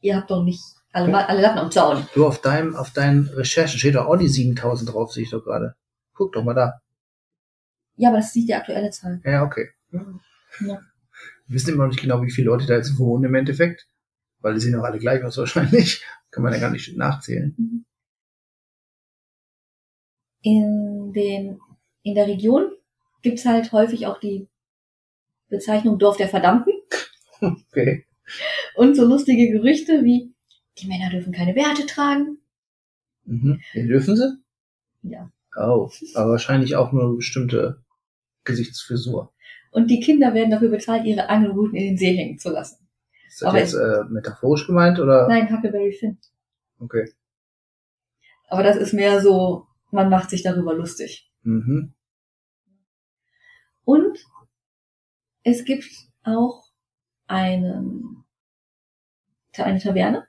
[0.02, 0.62] ihr habt doch nicht
[0.92, 2.06] alle, alle Latten am Zaun.
[2.13, 5.42] Du, auf deinem, auf deinen Recherchen steht doch auch die 7000 drauf, sehe ich doch
[5.42, 5.76] gerade.
[6.13, 6.82] Guck doch mal da.
[7.96, 9.22] Ja, aber das ist nicht die aktuelle Zahl.
[9.24, 9.70] Ja, okay.
[9.92, 10.02] Ja.
[10.60, 10.82] Wir
[11.48, 13.88] wissen immer noch nicht genau, wie viele Leute da jetzt wohnen im Endeffekt.
[14.40, 16.04] Weil die sehen doch alle gleich aus wahrscheinlich.
[16.32, 17.86] Kann man ja gar nicht nachzählen.
[20.42, 21.60] In den,
[22.08, 22.72] in der Region
[23.22, 24.48] gibt's halt häufig auch die
[25.50, 26.74] Bezeichnung Dorf der Verdammten
[27.41, 28.06] Okay.
[28.76, 30.34] und so lustige Gerüchte wie,
[30.80, 32.39] die Männer dürfen keine Bärte tragen.
[33.26, 33.60] Mhm.
[33.74, 34.38] Ja, dürfen sie?
[35.04, 35.30] Ja.
[35.56, 35.89] Oh.
[36.15, 37.82] Aber wahrscheinlich auch nur bestimmte
[38.43, 39.34] Gesichtsfrisur.
[39.72, 42.88] Und die Kinder werden dafür bezahlt, ihre Angelruten in den See hängen zu lassen.
[43.28, 45.28] Ist das Aber jetzt äh, metaphorisch gemeint oder?
[45.28, 46.17] Nein, Huckleberry Finn.
[46.80, 47.12] Okay.
[48.50, 51.30] Aber das ist mehr so, man macht sich darüber lustig.
[51.43, 51.93] Mhm.
[53.88, 54.17] Und
[55.43, 55.86] es gibt
[56.23, 56.65] auch
[57.28, 58.26] einen,
[59.58, 60.28] eine Taverne.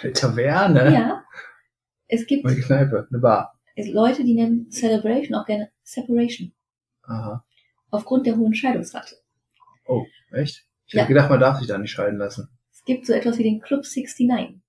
[0.00, 0.92] Eine Taverne?
[0.94, 1.24] Ja.
[2.06, 3.58] Es gibt Eine Kneipe, eine Bar.
[3.76, 6.52] Leute, die nennen Celebration auch gerne Separation.
[7.02, 7.44] Aha.
[7.90, 9.16] Aufgrund der hohen Scheidungsrate.
[9.86, 10.64] Oh, echt?
[10.86, 11.00] Ich Ja.
[11.02, 12.48] hätte gedacht, man darf sich da nicht scheiden lassen.
[12.70, 14.60] Es gibt so etwas wie den Club 69,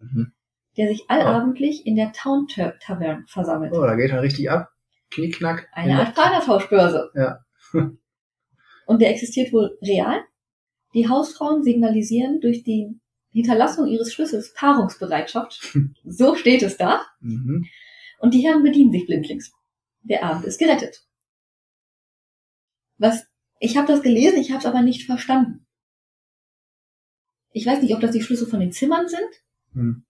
[0.00, 0.32] Mhm.
[0.76, 3.72] der sich allabendlich in der Town Ta- Tavern versammelt.
[3.72, 4.70] Oh, da geht er richtig ab.
[5.10, 5.68] Knickknack.
[5.72, 7.12] Eine Art Partnertauschbörse.
[7.14, 7.44] Ja.
[8.86, 10.24] Und der existiert wohl real.
[10.94, 12.98] Die Hausfrauen signalisieren durch die
[13.30, 15.76] Hinterlassung ihres Schlüssels Paarungsbereitschaft.
[16.04, 17.06] So steht es da.
[17.20, 17.66] Mhm.
[18.18, 19.52] Und die Herren bedienen sich blindlings.
[20.02, 21.06] Der Abend ist gerettet.
[22.98, 23.24] Was?
[23.60, 25.66] Ich habe das gelesen, ich habe es aber nicht verstanden.
[27.52, 30.04] Ich weiß nicht, ob das die Schlüssel von den Zimmern sind Hm.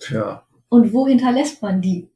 [0.00, 0.46] Tja.
[0.68, 2.10] und wo hinterlässt man die?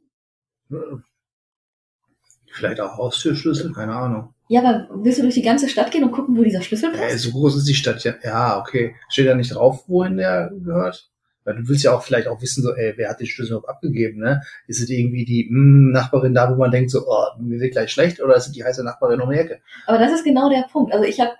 [2.52, 4.34] Vielleicht auch Haustürschlüssel, keine Ahnung.
[4.48, 6.98] Ja, aber willst du durch die ganze Stadt gehen und gucken, wo dieser Schlüssel Äh,
[6.98, 7.20] passt?
[7.20, 8.14] so groß ist die Stadt ja.
[8.24, 8.96] Ja, okay.
[9.08, 11.08] Steht da nicht drauf, wohin der gehört?
[11.44, 13.68] Weil du willst ja auch vielleicht auch wissen, so, ey, wer hat den Schlüssel überhaupt
[13.68, 14.42] abgegeben, ne?
[14.66, 17.90] Ist es irgendwie die mm, Nachbarin da, wo man denkt, so, oh, mir wird gleich
[17.90, 19.60] schlecht, oder ist es die heiße Nachbarin um die Ecke?
[19.86, 20.92] Aber das ist genau der Punkt.
[20.92, 21.32] Also ich habe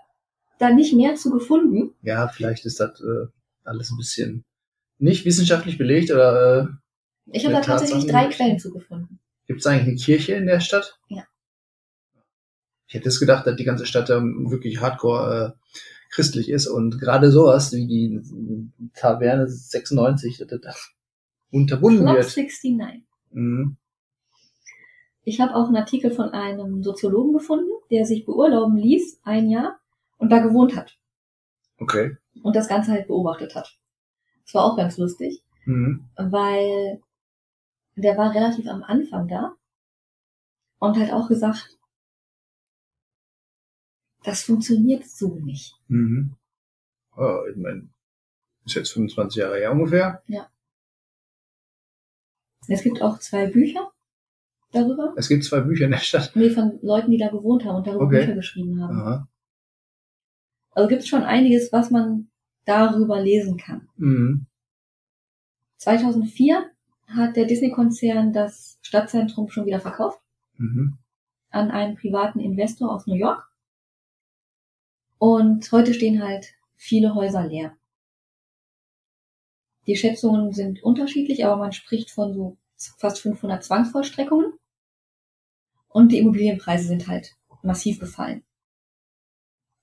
[0.58, 1.92] da nicht mehr zu gefunden.
[2.02, 3.26] Ja, vielleicht ist das äh,
[3.64, 4.44] alles ein bisschen
[4.98, 6.66] nicht wissenschaftlich belegt, oder äh,
[7.36, 9.19] Ich habe da tatsächlich drei Quellen zu gefunden.
[9.50, 10.96] Gibt es eigentlich eine Kirche in der Stadt?
[11.08, 11.24] Ja.
[12.86, 15.74] Ich hätte es gedacht, dass die ganze Stadt ähm, wirklich hardcore äh,
[16.10, 20.72] christlich ist und gerade sowas wie die Taverne 96 dass das da
[21.50, 22.26] unterbunden Club wird.
[22.36, 22.78] 69.
[23.32, 23.76] Mhm.
[25.24, 29.80] Ich habe auch einen Artikel von einem Soziologen gefunden, der sich beurlauben ließ, ein Jahr,
[30.18, 30.96] und da gewohnt hat
[31.80, 32.16] Okay.
[32.44, 33.76] und das Ganze halt beobachtet hat.
[34.44, 36.04] Das war auch ganz lustig, Mhm.
[36.16, 37.00] weil
[38.00, 39.56] der war relativ am Anfang da
[40.78, 41.78] und hat auch gesagt,
[44.22, 45.74] das funktioniert so nicht.
[45.88, 46.36] Mhm.
[47.16, 47.92] Oh, ich mein,
[48.64, 50.22] Ist jetzt 25 Jahre her ungefähr.
[52.68, 53.90] Es gibt auch zwei Bücher
[54.70, 55.14] darüber.
[55.16, 56.32] Es gibt zwei Bücher in der Stadt.
[56.36, 58.20] Nee, von Leuten, die da gewohnt haben und darüber Okay.
[58.20, 59.00] Bücher geschrieben haben.
[59.00, 59.28] Aha.
[60.72, 62.30] Also gibt es schon einiges, was man
[62.64, 63.88] darüber lesen kann.
[63.96, 64.46] Mhm.
[65.78, 66.70] 2004
[67.14, 70.20] hat der Disney-Konzern das Stadtzentrum schon wieder verkauft
[70.56, 70.98] Mhm.
[71.50, 73.48] an einen privaten Investor aus New York.
[75.18, 77.76] Und heute stehen halt viele Häuser leer.
[79.86, 82.56] Die Schätzungen sind unterschiedlich, aber man spricht von so
[82.98, 84.52] fast 500 Zwangsvollstreckungen.
[85.88, 88.44] Und die Immobilienpreise sind halt massiv gefallen.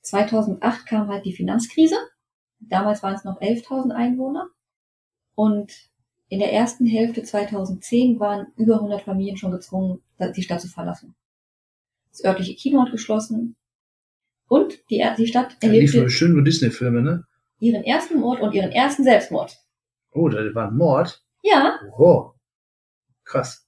[0.02, 1.98] 2008 kam halt die Finanzkrise.
[2.60, 4.50] Damals waren es noch 11.000 Einwohner.
[5.36, 5.90] Und
[6.30, 10.02] in der ersten Hälfte 2010 waren über 100 Familien schon gezwungen,
[10.36, 11.16] die Stadt zu verlassen.
[12.12, 13.56] Das örtliche Kino hat geschlossen.
[14.48, 17.24] Und die, die Stadt erlebte schön nur Disney-Filme, ne?
[17.60, 19.58] ihren ersten Mord und ihren ersten Selbstmord.
[20.12, 21.24] Oh, da war ein Mord.
[21.44, 22.34] Ja, Oho.
[23.24, 23.68] Krass.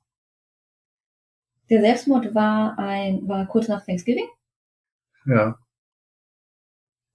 [1.70, 4.28] der Selbstmord war ein, war kurz nach Thanksgiving.
[5.26, 5.60] Ja.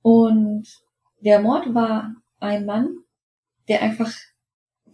[0.02, 0.68] Und
[1.20, 2.98] der Mord war ein Mann,
[3.68, 4.12] der einfach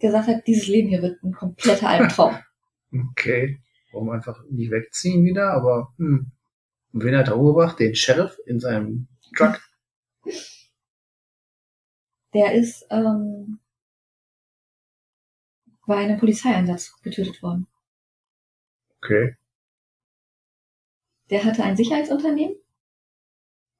[0.01, 2.37] gesagt hat, dieses Leben hier wird ein kompletter Albtraum.
[3.11, 3.61] Okay.
[3.93, 6.31] Warum einfach nicht wegziehen wieder, aber hm.
[6.93, 7.79] Und wen hat er umgebracht?
[7.79, 9.61] Den Sheriff in seinem Truck?
[12.33, 13.59] Der ist ähm,
[15.85, 17.67] bei einem Polizeieinsatz getötet worden.
[18.97, 19.35] Okay.
[21.29, 22.55] Der hatte ein Sicherheitsunternehmen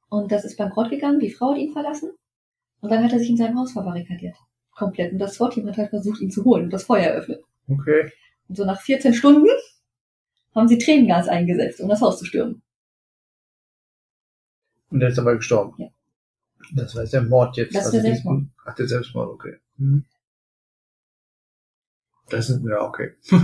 [0.09, 1.19] und das ist bankrott gegangen.
[1.19, 2.11] Die Frau hat ihn verlassen
[2.79, 4.37] und dann hat er sich in seinem Haus verbarrikadiert.
[4.81, 5.11] Komplett.
[5.11, 7.43] Und das SWAT-Team hat halt versucht, ihn zu holen und das Feuer eröffnet.
[7.67, 8.11] Okay.
[8.49, 9.47] Und so nach 14 Stunden
[10.55, 12.63] haben sie Tränengas eingesetzt, um das Haus zu stürmen.
[14.89, 15.75] Und der ist dabei gestorben.
[15.77, 15.89] Ja.
[16.73, 17.75] Das heißt der Mord jetzt.
[17.75, 18.45] Das ist der die- Selbstmord.
[18.65, 19.57] Ach, der Selbstmord, okay.
[19.77, 20.03] Hm.
[22.29, 23.11] Das ist, ja, okay.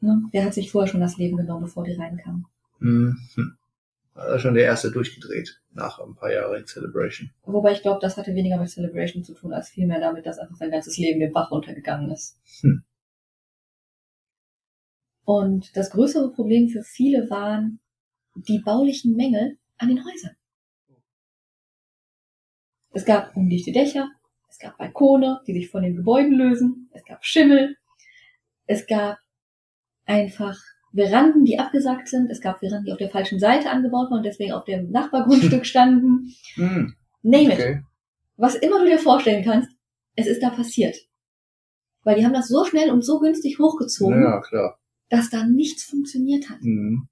[0.00, 0.20] Ne?
[0.32, 2.46] Der hat sich vorher schon das Leben genommen, bevor die reinkamen.
[2.80, 3.16] Hm.
[4.14, 5.60] Ist schon der erste durchgedreht.
[5.72, 7.30] Nach ein paar Jahren Celebration.
[7.44, 10.56] Wobei ich glaube, das hatte weniger mit Celebration zu tun, als vielmehr damit, dass einfach
[10.56, 12.38] sein ganzes Leben den Bach runtergegangen ist.
[12.60, 12.84] Hm.
[15.24, 17.80] Und das größere Problem für viele waren
[18.34, 20.36] die baulichen Mängel an den Häusern.
[22.90, 24.10] Es gab undichte Dächer,
[24.50, 27.76] es gab Balkone, die sich von den Gebäuden lösen, es gab Schimmel,
[28.66, 29.18] es gab
[30.04, 30.60] einfach
[30.94, 34.26] Veranden, die abgesagt sind, es gab Veranden, die auf der falschen Seite angebaut waren und
[34.26, 36.34] deswegen auf dem Nachbargrundstück standen.
[36.54, 36.94] Hm.
[37.22, 37.52] Name it.
[37.52, 37.82] Okay.
[38.36, 39.70] Was immer du dir vorstellen kannst,
[40.16, 40.96] es ist da passiert.
[42.02, 44.74] Weil die haben das so schnell und so günstig hochgezogen, Ja,
[45.08, 46.60] dass da nichts funktioniert hat.
[46.60, 47.08] Hm.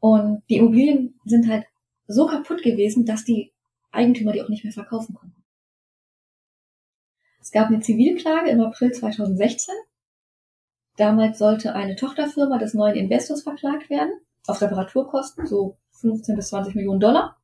[0.00, 1.64] Und die Immobilien sind halt
[2.06, 3.52] so kaputt gewesen, dass die
[3.90, 5.42] Eigentümer die auch nicht mehr verkaufen konnten.
[7.40, 9.74] Es gab eine Zivilklage im April 2016.
[10.96, 14.12] Damals sollte eine Tochterfirma des neuen Investors verklagt werden,
[14.46, 17.36] auf Reparaturkosten, so 15 bis 20 Millionen Dollar.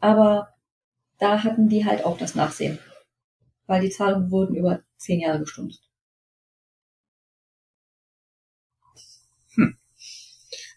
[0.00, 0.54] Aber
[1.18, 2.78] da hatten die halt auch das Nachsehen,
[3.66, 5.80] weil die Zahlungen wurden über zehn Jahre gestundet.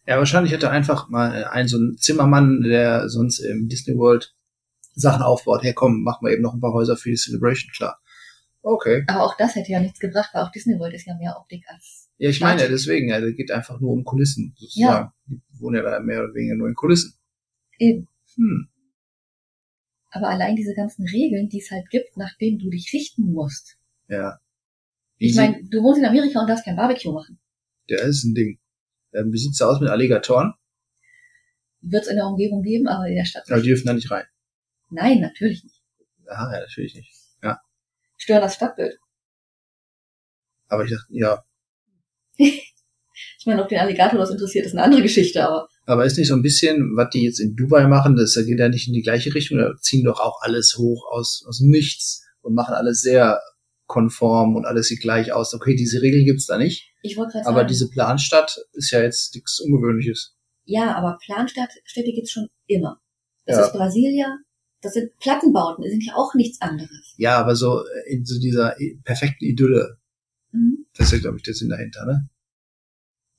[0.06, 4.36] Ja, wahrscheinlich hätte einfach mal ein so ein Zimmermann, der sonst im Disney World
[4.95, 5.63] Sachen aufbaut.
[5.63, 8.02] Hey, komm, machen wir eben noch ein paar Häuser für die Celebration, klar.
[8.65, 9.04] Okay.
[9.08, 11.65] Aber auch das hätte ja nichts gebracht, weil auch Disney World ist ja mehr Optik
[11.67, 15.12] als Ja, ich meine ja deswegen, ja, das geht einfach nur um Kulissen, sozusagen.
[15.28, 17.13] Die wohnen ja da mehr oder weniger nur in Kulissen.
[17.78, 18.08] eben.
[18.36, 18.69] Hm.
[20.12, 23.78] Aber allein diese ganzen Regeln, die es halt gibt, nach denen du dich richten musst.
[24.08, 24.39] Ja.
[25.17, 27.39] Ich Wie meine, du wohnst in Amerika und darfst kein Barbecue machen.
[27.88, 28.60] ja, ist ein Ding.
[29.13, 30.54] Ähm, wie sieht's da aus mit Alligatoren?
[31.82, 34.10] Wird es in der Umgebung geben, aber in der Stadt Aber die dürfen da nicht
[34.10, 34.23] rein.
[34.89, 35.82] Nein, natürlich nicht.
[36.28, 37.12] Aha, ja, natürlich nicht.
[38.17, 38.97] Stören das Stadtbild.
[40.67, 41.43] Aber ich dachte, ja,
[43.39, 46.30] Ich meine, ob den Alligator das interessiert, ist eine andere Geschichte, aber aber ist nicht
[46.30, 49.02] so ein bisschen, was die jetzt in Dubai machen, das geht ja nicht in die
[49.02, 53.41] gleiche Richtung, da ziehen doch auch alles hoch aus, aus nichts und machen alles sehr
[53.86, 55.54] konform und alles sieht gleich aus.
[55.54, 59.02] Okay, diese Regel gibt's da nicht, ich wollte gerade sagen, aber diese Planstadt ist ja
[59.02, 60.36] jetzt nichts Ungewöhnliches.
[60.63, 61.69] ja, aber Planstädte
[62.13, 62.99] gibt's schon immer.
[63.45, 63.65] Das Ja.
[63.65, 64.38] ist Brasilia,
[64.84, 67.13] das sind Plattenbauten, das sind ja auch nichts anderes.
[67.17, 69.98] Ja, aber so in so dieser perfekten Idylle,
[70.52, 70.86] Mhm.
[70.96, 72.30] das ist ja, glaube ich, der Sinn dahinter, ne?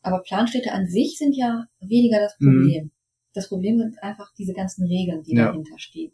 [0.02, 2.46] Aber Planstädte an sich sind ja weniger das Mhm.
[2.60, 2.90] Problem.
[3.34, 5.46] Das Problem sind einfach diese ganzen Regeln, die Ja.
[5.46, 6.12] dahinter stehen.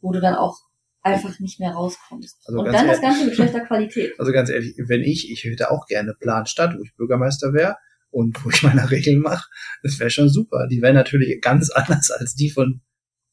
[0.00, 0.58] Wo du dann auch
[1.02, 2.38] einfach nicht mehr rauskommst.
[2.46, 4.12] Also Und dann das ehrlich- Ganze mit schlechter Qualität.
[4.18, 7.76] Also ganz ehrlich, wenn ich, ich hätte auch gerne Planstadt, wo ich Bürgermeister wäre
[8.10, 9.48] und wo ich meine Regeln mache,
[9.82, 10.66] das wäre schon super.
[10.68, 12.80] Die wären natürlich ganz anders als die von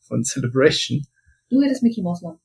[0.10, 1.06] von Celebration.
[1.50, 2.42] Du hättest Mickey Mouse Lampen.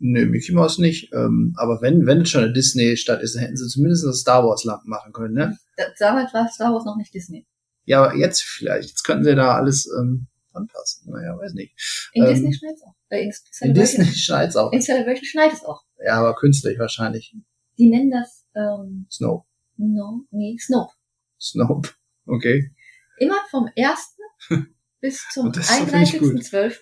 [0.00, 1.10] Nö, Mickey Mouse nicht.
[1.14, 4.44] Ähm, aber wenn, wenn es schon eine Disney-Stadt ist, dann hätten sie zumindest eine Star
[4.44, 5.58] Wars-Lampen machen können, ne?
[5.76, 7.46] Da- Damals war Star Wars noch nicht Disney.
[7.84, 8.90] Ja, aber jetzt vielleicht.
[8.90, 11.10] Jetzt könnten sie da alles ähm, anpassen.
[11.10, 11.74] Naja, weiß nicht.
[12.12, 12.94] In Ähm, Disney schneit es auch.
[13.08, 13.32] Äh, in,
[13.68, 14.72] In Disney schneit's auch.
[14.72, 15.82] in Celebration schneit es auch.
[16.04, 17.34] Ja, aber künstlich wahrscheinlich.
[17.78, 19.46] Die nennen das, ähm, Snow.
[19.78, 20.92] no, nee, Snope.
[21.40, 21.82] Snow.
[22.30, 22.70] Okay.
[23.18, 24.16] Immer vom 1.
[25.00, 26.32] bis zum Und das finde ich gut.
[26.34, 26.78] 31.12.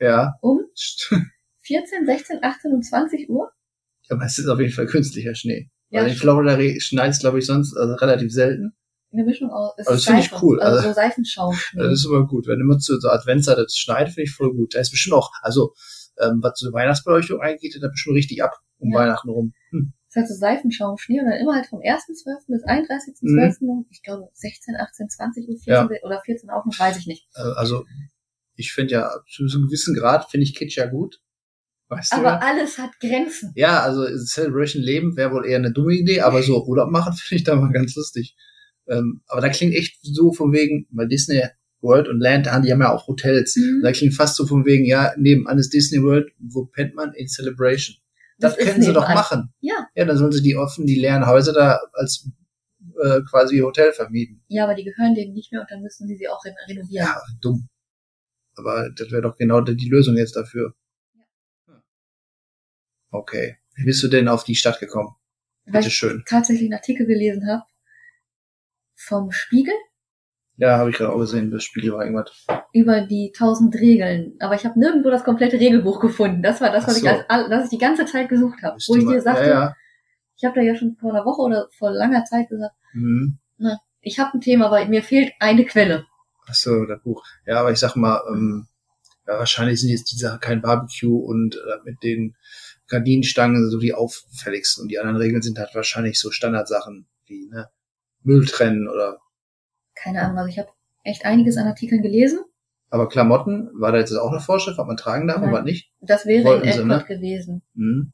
[0.00, 0.34] Ja.
[0.40, 0.60] um
[1.62, 3.50] 14, 16, 18 und 20 Uhr.
[4.08, 5.70] Aber es ist auf jeden Fall künstlicher Schnee.
[5.90, 8.72] Ja, Weil in Florida schneit es, glaube ich, sonst also relativ selten.
[9.12, 9.72] eine Mischung aus.
[9.76, 10.60] Es Aber ist das finde ich cool.
[10.60, 11.82] Also, Also- so Seifenschaumschnee.
[11.82, 12.46] Das ist immer gut.
[12.46, 14.74] Wenn immer zu so Adventszeit das schneit, finde ich voll gut.
[14.74, 15.74] Da ist bestimmt auch, also
[16.18, 19.00] ähm, was so Weihnachtsbeleuchtung angeht, geht da bestimmt richtig ab um Ja.
[19.00, 19.52] Weihnachten rum.
[19.70, 19.92] Hm.
[20.12, 22.46] Das ist halt so Seifenschaumschnee und dann immer halt vom 1.12.
[22.48, 23.60] bis 31.12.
[23.60, 27.28] um, ich glaube, 16, 18, 20 Uhr, 14 oder 14 auch noch, weiß ich nicht.
[27.34, 27.84] Äh, Also
[28.56, 31.20] ich finde ja, zu einem gewissen Grad finde ich Kitsch ja gut.
[31.88, 32.16] Weißt du?
[32.16, 32.38] Aber ja?
[32.38, 33.52] alles hat Grenzen.
[33.54, 37.38] Ja, also Celebration Leben wäre wohl eher eine dumme Idee, aber so Urlaub machen finde
[37.38, 38.36] ich da mal ganz lustig.
[38.88, 41.42] Ähm, aber da klingt echt so von wegen, weil Disney
[41.80, 43.56] World und Land, die haben ja auch Hotels.
[43.56, 43.80] Mhm.
[43.82, 47.12] Da klingt fast so von wegen, ja, nebenan ist Disney World, wo pennt man?
[47.14, 47.96] In Celebration.
[48.40, 49.52] Das, ist können sie doch machen.
[49.60, 49.86] Ja.
[49.94, 52.28] Ja, dann sollen sie die offen, die leeren Häuser da als
[53.02, 54.42] äh, quasi Hotel vermieten.
[54.48, 57.06] Ja, aber die gehören denen nicht mehr und dann müssen sie sie auch re- renovieren.
[57.06, 57.68] Ja, dumm.
[58.56, 60.74] Aber das wäre doch genau die Lösung jetzt dafür.
[63.10, 63.56] Okay.
[63.74, 65.14] Wie bist du denn auf die Stadt gekommen?
[65.64, 66.22] Weil Bitte ich schön.
[66.26, 67.62] tatsächlich einen Artikel gelesen habe
[68.96, 69.74] vom Spiegel
[70.60, 72.44] Ja, habe ich gerade auch gesehen, das Spiel war irgendwas.
[72.72, 74.34] über die 1000 Regeln.
[74.40, 76.42] Aber ich habe nirgendwo das komplette Regelbuch gefunden.
[76.42, 77.24] Das war das, was Ach ich, so.
[77.28, 78.76] als, was ich die ganze Zeit gesucht habe.
[78.86, 79.76] Wo ich dir sagte, Ja, ja.
[80.36, 83.38] ich habe da ja schon vor einer Woche oder vor langer Zeit gesagt, Mhm.
[84.02, 86.04] ich habe ein Thema, aber mir fehlt eine Quelle.
[86.46, 87.24] Ach so, das Buch.
[87.46, 88.66] Ja, aber ich sag mal, ähm,
[89.26, 92.36] ja, wahrscheinlich sind jetzt die Sachen kein Barbecue und äh, mit den
[92.88, 94.82] Gardinenstangen so die auffälligsten.
[94.82, 97.68] Und die anderen Regeln sind halt wahrscheinlich so Standardsachen wie ne,
[98.22, 99.18] Müll trennen oder.
[100.02, 100.70] Keine Ahnung, also ich habe
[101.04, 102.40] echt einiges an Artikeln gelesen.
[102.88, 105.52] Aber Klamotten, war da jetzt auch eine Vorschrift, was man tragen darf und Nein.
[105.52, 105.92] was nicht?
[106.00, 107.04] Das wäre Wollten in Epcot ne?
[107.04, 107.62] gewesen.
[107.74, 108.12] Mhm.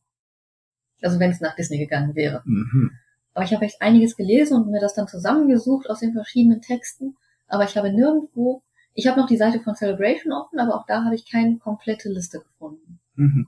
[1.01, 2.43] Also wenn es nach Disney gegangen wäre.
[2.45, 2.91] Mhm.
[3.35, 7.17] Aber ich habe echt einiges gelesen und mir das dann zusammengesucht aus den verschiedenen Texten.
[7.49, 8.63] Aber ich habe nirgendwo,
[8.95, 12.09] ich habe noch die Seite von Celebration offen, aber auch da habe ich keine komplette
[12.09, 12.99] Liste gefunden.
[13.15, 13.47] Mhm.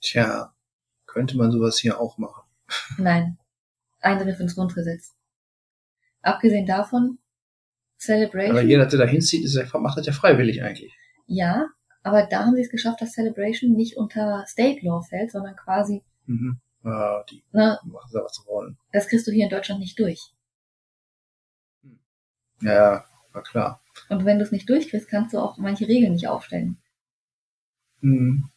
[0.00, 0.52] Tja,
[1.06, 2.42] könnte man sowas hier auch machen.
[2.98, 3.38] Nein,
[4.00, 5.14] Eingriff ins Grundgesetz.
[6.22, 7.18] Abgesehen davon,
[7.98, 10.92] Celebration, Aber jeder, der da hinzieht, ist ja, macht das ja freiwillig eigentlich.
[11.26, 11.66] ja,
[12.02, 16.02] aber da haben sie es geschafft, dass Celebration nicht unter State Law fällt, sondern quasi,
[16.26, 16.60] Mhm.
[16.82, 18.78] Ja, die ne, machen da was sie wollen.
[18.92, 20.32] das kriegst du hier in Deutschland nicht durch.
[22.62, 23.82] Ja, ja, war klar.
[24.08, 26.78] Und wenn du es nicht durchkriegst, kannst du auch manche Regeln nicht aufstellen.
[28.00, 28.48] Hm.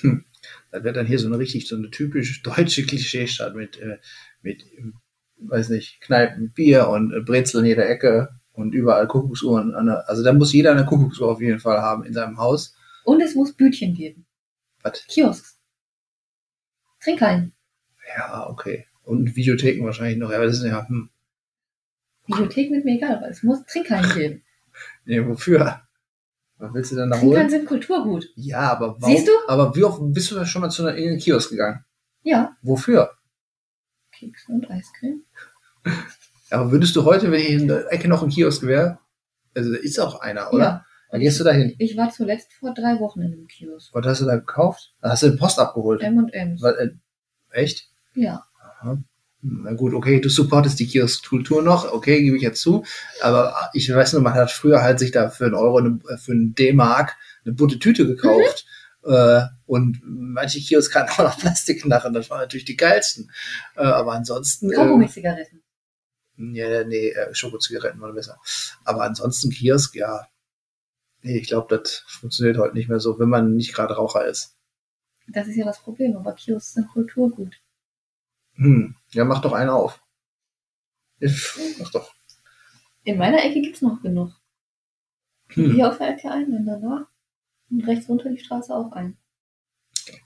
[0.00, 0.24] Hm.
[0.70, 3.98] Das wäre dann hier so eine richtig, so eine typisch deutsche Klischeestadt mit, äh,
[4.42, 4.64] mit,
[5.38, 9.74] weiß nicht, Kneipen, Bier und äh, Brezel in jeder Ecke und überall Kuckucksuhren.
[9.74, 12.74] Also da muss jeder eine Kuckucksuhr auf jeden Fall haben in seinem Haus.
[13.04, 14.26] Und es muss Bütchen geben.
[14.82, 15.06] Was?
[15.06, 15.58] Kiosks.
[17.00, 17.52] Trinkhallen.
[18.16, 18.86] Ja, okay.
[19.04, 20.30] Und Videotheken wahrscheinlich noch.
[20.30, 21.10] Ja, aber das ist ja, hm.
[22.26, 24.42] Videotheken ist mir egal, aber es muss Trinkhallen geben.
[25.06, 25.80] Nee, wofür?
[26.58, 27.50] Was willst du denn da Trinkhallen holen?
[27.50, 28.26] sind Kulturgut.
[28.34, 29.14] Ja, aber warum?
[29.14, 29.32] Siehst du?
[29.48, 31.82] Aber wie oft bist du schon mal zu einer, in den Kiosk gegangen?
[32.22, 32.54] Ja.
[32.60, 33.12] Wofür?
[34.18, 35.22] Kekse und Eiscreme.
[36.50, 38.98] Aber würdest du heute, wenn hier in der Ecke noch ein Kiosk wäre,
[39.54, 40.64] also da ist auch einer, oder?
[40.64, 40.84] Ja.
[41.10, 41.74] Dann gehst du da hin.
[41.78, 43.94] Ich war zuletzt vor drei Wochen in einem Kiosk.
[43.94, 44.94] Was hast du da gekauft?
[45.02, 46.02] Hast du den Post abgeholt?
[46.02, 46.62] M&M's.
[46.62, 46.90] Äh,
[47.52, 47.88] echt?
[48.14, 48.44] Ja.
[48.60, 48.98] Aha.
[49.42, 52.84] Na gut, okay, du supportest die Kiosk-Kultur noch, okay, gebe ich jetzt zu.
[53.22, 56.16] Aber ich weiß nur, man hat früher halt sich da für einen Euro, eine, äh,
[56.16, 58.66] für einen D-Mark eine bunte Tüte gekauft.
[59.06, 63.30] Äh, und manche Kiosk hatten auch noch Plastikknarren, das waren natürlich die geilsten.
[63.76, 64.72] Äh, aber ansonsten.
[64.72, 65.62] Äh, Kaugummi-Zigaretten.
[66.36, 68.38] ja, nee, äh, Schokozigaretten waren besser.
[68.84, 70.26] Aber ansonsten Kiosk, ja.
[71.22, 74.56] Nee, ich glaube, das funktioniert heute nicht mehr so, wenn man nicht gerade Raucher ist.
[75.28, 77.56] Das ist ja das Problem, aber Kiosks sind Kulturgut.
[78.54, 80.00] Hm, ja, mach doch einen auf.
[81.22, 82.14] Pff, Mach doch.
[83.04, 84.32] In meiner Ecke gibt's noch genug.
[85.48, 85.72] Hm.
[85.72, 87.06] Hier auf der Ecke einen, dann danach.
[87.70, 89.16] Und rechts runter die Straße auch einen.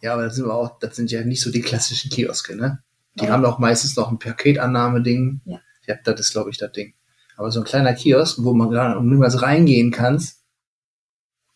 [0.03, 2.82] Ja, aber das sind wir auch, das sind ja nicht so die klassischen Kioske, ne?
[3.18, 3.30] Die Ja.
[3.32, 5.41] haben doch meistens noch ein Paketannahme-Ding.
[5.47, 5.61] Ja.
[5.86, 6.95] Ja, das ist, glaube ich, das Ding.
[7.36, 10.45] Aber so ein kleiner Kiosk, wo man gerade niemals reingehen kannst,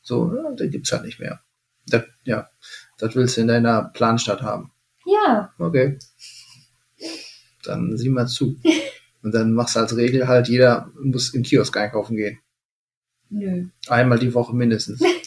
[0.01, 1.41] so, den gibt's halt nicht mehr.
[1.87, 2.49] Das, ja,
[2.99, 4.73] das willst du in deiner Planstadt haben.
[5.07, 5.99] Ja, Okay.
[7.63, 8.59] Dann sieh mal zu.
[9.23, 12.39] Und dann machst du als Regel halt, jeder muss im Kiosk einkaufen gehen.
[13.31, 13.69] Nö.
[13.89, 15.01] Einmal die Woche mindestens.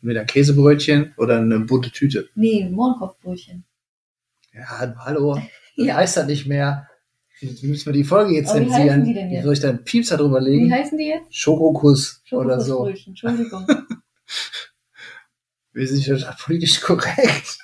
[0.00, 2.28] Mit ein Käsebrötchen oder eine bunte Tüte.
[2.34, 3.64] Nee, Mohrenkopfbrötchen.
[4.52, 5.40] Ja, hallo.
[5.80, 5.94] Ja.
[5.94, 6.88] heißt das nicht mehr.
[7.38, 8.88] Jetzt müssen wir die Folge jetzt Aber wie zensieren.
[8.90, 9.44] heißen die denn jetzt?
[9.44, 10.72] Soll ich da einen Piepser drüber Wie legen?
[10.72, 11.32] heißen die jetzt?
[11.32, 12.78] Schokokuss oder so.
[12.78, 13.66] Schokokussbrötchen, Entschuldigung.
[15.72, 17.58] Wir sind ja politisch korrekt.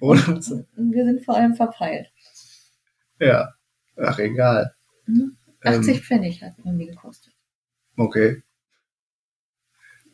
[0.00, 0.26] Oder?
[0.76, 2.10] Wir sind vor allem verpeilt.
[3.18, 3.52] Ja.
[3.98, 4.74] Ach, egal.
[5.04, 5.36] Mhm.
[5.62, 7.34] Ähm, 80 Pfennig hat man mir gekostet.
[7.98, 8.42] Okay.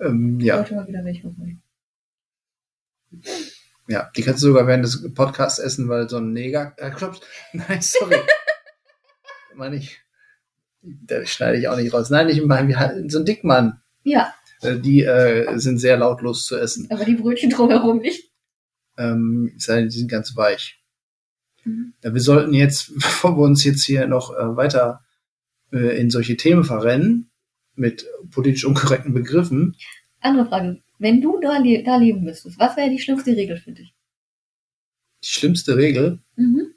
[0.01, 1.63] Ähm, Ich ja, wollte mal wieder welche holen.
[3.89, 4.11] ja.
[4.17, 7.27] Die kannst du sogar während des Podcasts essen, weil so ein Neger äh, klopft.
[7.53, 8.17] Nein, sorry.
[9.55, 10.01] Meine ich.
[10.83, 12.11] Da schneide ich auch nicht raus.
[12.11, 13.81] Nein, ich meine, so ein Dickmann.
[14.05, 14.33] Ja,
[14.63, 16.89] Äh, Die äh, sind sehr lautlos zu essen.
[16.91, 18.31] aber die Brötchen drumherum nicht.
[18.99, 20.81] Ähm, die sind ganz weich.
[21.65, 21.95] Mhm.
[22.03, 25.05] Ja, wir sollten jetzt, bevor wir uns jetzt hier noch äh, weiter
[25.73, 27.26] äh, in solche Themen verrennen,
[27.77, 29.77] mit politisch unkorrekten Begriffen,
[30.21, 30.83] Andere Frage.
[30.99, 33.93] Wenn du da, le da leben müsstest, was wäre die schlimmste Regel für dich?
[35.23, 36.75] die schlimmste Regel, Mhm.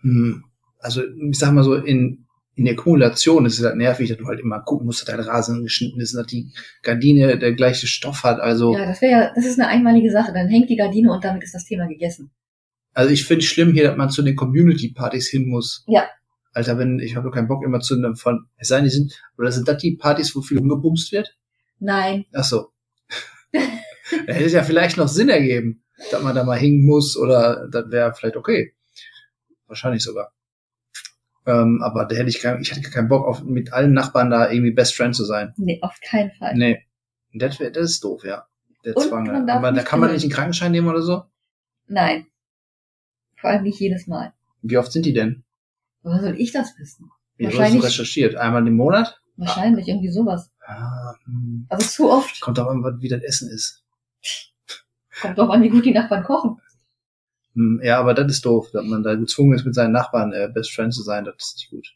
[0.00, 0.44] hm,
[0.80, 2.26] also ich sag mal so, in,
[2.56, 5.24] in der Kumulation ist es halt nervig, dass du halt immer gucken musst, dass dein
[5.24, 8.38] Rasen geschnitten ist, dass die Gardine der gleiche Stoff hat.
[8.40, 10.32] Also, Ja, das wäre ja, das ist eine einmalige Sache.
[10.32, 12.30] Dann hängt die Gardine und damit ist das Thema gegessen.
[12.92, 15.84] also ich finde schlimm hier, dass man zu den Community-Partys hin muss.
[15.88, 16.08] Ja.
[16.54, 19.20] Alter, wenn, ich habe keinen Bock immer zu einem von, es sei denn, die sind,
[19.36, 21.36] oder sind das die Partys, wo viel umgebumst wird?
[21.80, 22.26] Nein.
[22.32, 22.70] Ach so.
[23.52, 25.82] da hätte es ja vielleicht noch Sinn ergeben,
[26.12, 28.72] dass man da mal hingen muss oder das wäre vielleicht okay.
[29.66, 30.32] Wahrscheinlich sogar.
[31.46, 34.50] Ähm, aber da hätte ich kein, ich hatte keinen Bock auf, mit allen Nachbarn da
[34.50, 35.52] irgendwie Best Friend zu sein.
[35.56, 36.54] Nee, auf keinen Fall.
[36.54, 36.86] Nee.
[37.34, 38.46] Das, wär, das ist doof, ja.
[38.84, 39.24] Der Und Zwang.
[39.24, 41.24] man Aber da kann man nicht einen Krankenschein nehmen oder so?
[41.88, 42.26] Nein.
[43.36, 44.32] Vor allem nicht jedes Mal.
[44.62, 45.44] Wie oft sind die denn?
[46.04, 47.10] Woher soll ich das wissen?
[47.36, 48.36] Wie hast du Wahrscheinlich- recherchiert?
[48.36, 49.20] Einmal im Monat?
[49.36, 50.52] Wahrscheinlich irgendwie sowas.
[50.64, 51.66] Ah, hm.
[51.68, 52.40] Also zu oft.
[52.40, 53.82] Kommt auch an, wie das Essen ist.
[55.20, 56.60] Kommt drauf an, wie gut die Nachbarn kochen.
[57.54, 60.48] Hm, Ja, aber das ist doof, dass man da gezwungen ist, mit seinen Nachbarn äh,
[60.54, 61.24] Best Friend zu sein.
[61.24, 61.88] Das ist nicht gut.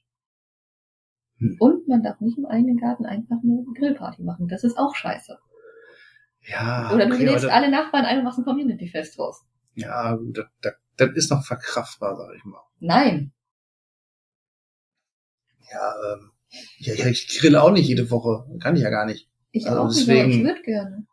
[1.60, 4.48] Und man darf nicht im eigenen Garten einfach eine Grillparty machen.
[4.48, 5.38] Das ist auch scheiße.
[6.48, 9.44] Ja, Oder du okay, lädst alle Nachbarn ein und machst ein Community-Fest draus.
[9.74, 12.60] ja, gut, das, das, das ist noch verkraftbar, sag ich mal.
[12.80, 13.32] Nein.
[15.72, 16.30] Ja, ähm,
[16.78, 18.46] ja, ja, ich grille auch nicht jede Woche.
[18.60, 19.28] Kann ich ja gar nicht.
[19.50, 21.06] Ich Also auch nicht, aber ich deswegen- würde gerne.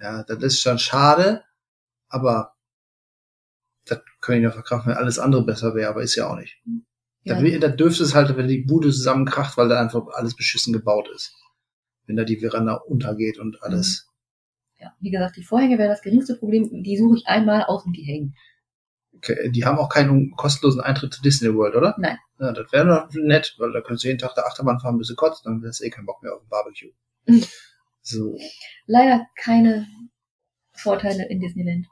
[0.00, 1.44] Ja, das ist schon schade,
[2.08, 2.54] aber
[3.86, 6.62] das können ich noch verkraften, wenn alles andere besser wäre, aber ist ja auch nicht.
[7.22, 7.40] Ja.
[7.40, 11.08] Da, da dürfte es halt, wenn die Bude zusammenkracht, weil da einfach alles beschissen gebaut
[11.14, 11.34] ist.
[12.06, 14.08] Wenn da die Veranda untergeht und alles.
[14.78, 14.94] ja.
[15.00, 16.82] Wie gesagt, die Vorhänge wäre das geringste Problem.
[16.82, 18.34] Die suche ich einmal aus und die hängen.
[19.24, 21.94] Okay, die haben auch keinen kostenlosen Eintritt zu Disney World, oder?
[21.98, 22.18] Nein.
[22.38, 25.08] Ja, das wäre doch nett, weil da könntest du jeden Tag der Achterbahn fahren, bis
[25.08, 26.90] du kotzt, dann hast du eh keinen Bock mehr auf ein Barbecue.
[28.06, 28.36] So,
[28.84, 29.86] Leider keine
[30.74, 31.86] Vorteile in Disneyland.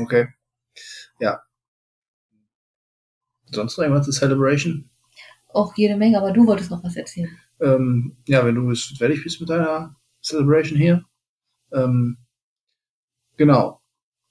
[0.00, 0.28] okay.
[1.18, 1.42] Ja.
[3.50, 4.88] Sonst noch irgendwas zur Celebration?
[5.48, 7.36] Auch jede Menge, aber du wolltest noch was erzählen.
[7.60, 11.04] Ähm, ja, wenn du jetzt fertig bist mit deiner Celebration hier.
[11.72, 12.18] Ähm,
[13.36, 13.80] genau.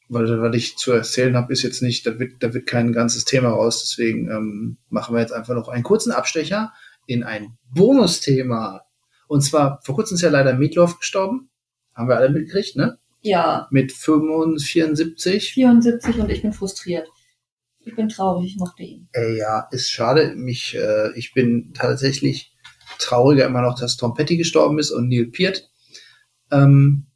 [0.07, 3.25] Weil was ich zu erzählen habe, ist jetzt nicht, da wird, da wird kein ganzes
[3.25, 3.81] Thema raus.
[3.81, 6.73] Deswegen ähm, machen wir jetzt einfach noch einen kurzen Abstecher
[7.07, 8.81] in ein Bonusthema.
[9.27, 11.49] Und zwar, vor kurzem ist ja leider Meatloaf gestorben.
[11.93, 12.99] Haben wir alle mitgekriegt, ne?
[13.21, 15.53] Ja, Mit 75.
[15.53, 17.07] 74 und ich bin frustriert.
[17.79, 19.09] Ich bin traurig, ich mochte ihn.
[19.13, 20.33] Äh, ja, ist schade.
[20.35, 22.55] Mich, äh, ich bin tatsächlich
[22.99, 25.69] trauriger immer noch, dass Tom Petty gestorben ist und Neil Peart,
[26.51, 27.07] ähm,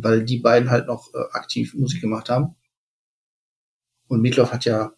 [0.00, 2.54] weil die beiden halt noch äh, aktiv Musik gemacht haben.
[4.06, 4.92] Und Meatloaf hat ja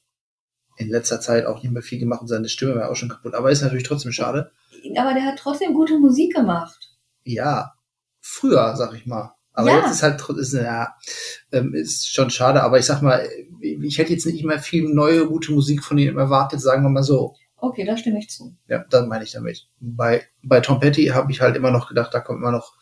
[0.76, 3.34] in letzter Zeit auch nicht mehr viel gemacht und seine Stimme war auch schon kaputt.
[3.34, 4.50] Aber ist natürlich trotzdem schade.
[4.96, 6.96] Aber der hat trotzdem gute Musik gemacht.
[7.24, 7.74] Ja,
[8.20, 9.34] früher, sag ich mal.
[9.52, 9.80] Aber Ja.
[9.80, 10.94] jetzt ist halt ist, ja,
[11.52, 12.62] ähm, ist schon schade.
[12.62, 13.28] Aber ich sag mal,
[13.60, 17.02] ich hätte jetzt nicht mehr viel neue gute Musik von ihm erwartet, sagen wir mal
[17.02, 17.34] so.
[17.56, 18.56] Okay, da stimme ich zu.
[18.68, 19.68] Ja, das meine ich damit.
[19.80, 22.78] Bei, bei Tom Petty habe ich halt immer noch gedacht, da kommt immer noch,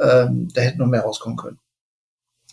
[0.00, 1.58] ähm, da hätte noch mehr rauskommen können.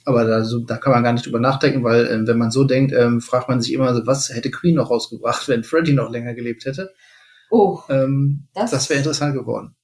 [0.05, 2.63] Aber da, so, da kann man gar nicht drüber nachdenken, weil ähm, wenn man so
[2.63, 6.09] denkt, ähm, fragt man sich immer, so, was hätte Queen noch rausgebracht, wenn Freddie noch
[6.09, 6.93] länger gelebt hätte.
[7.51, 9.75] Oh, Ähm, Das- das wäre interessant geworden.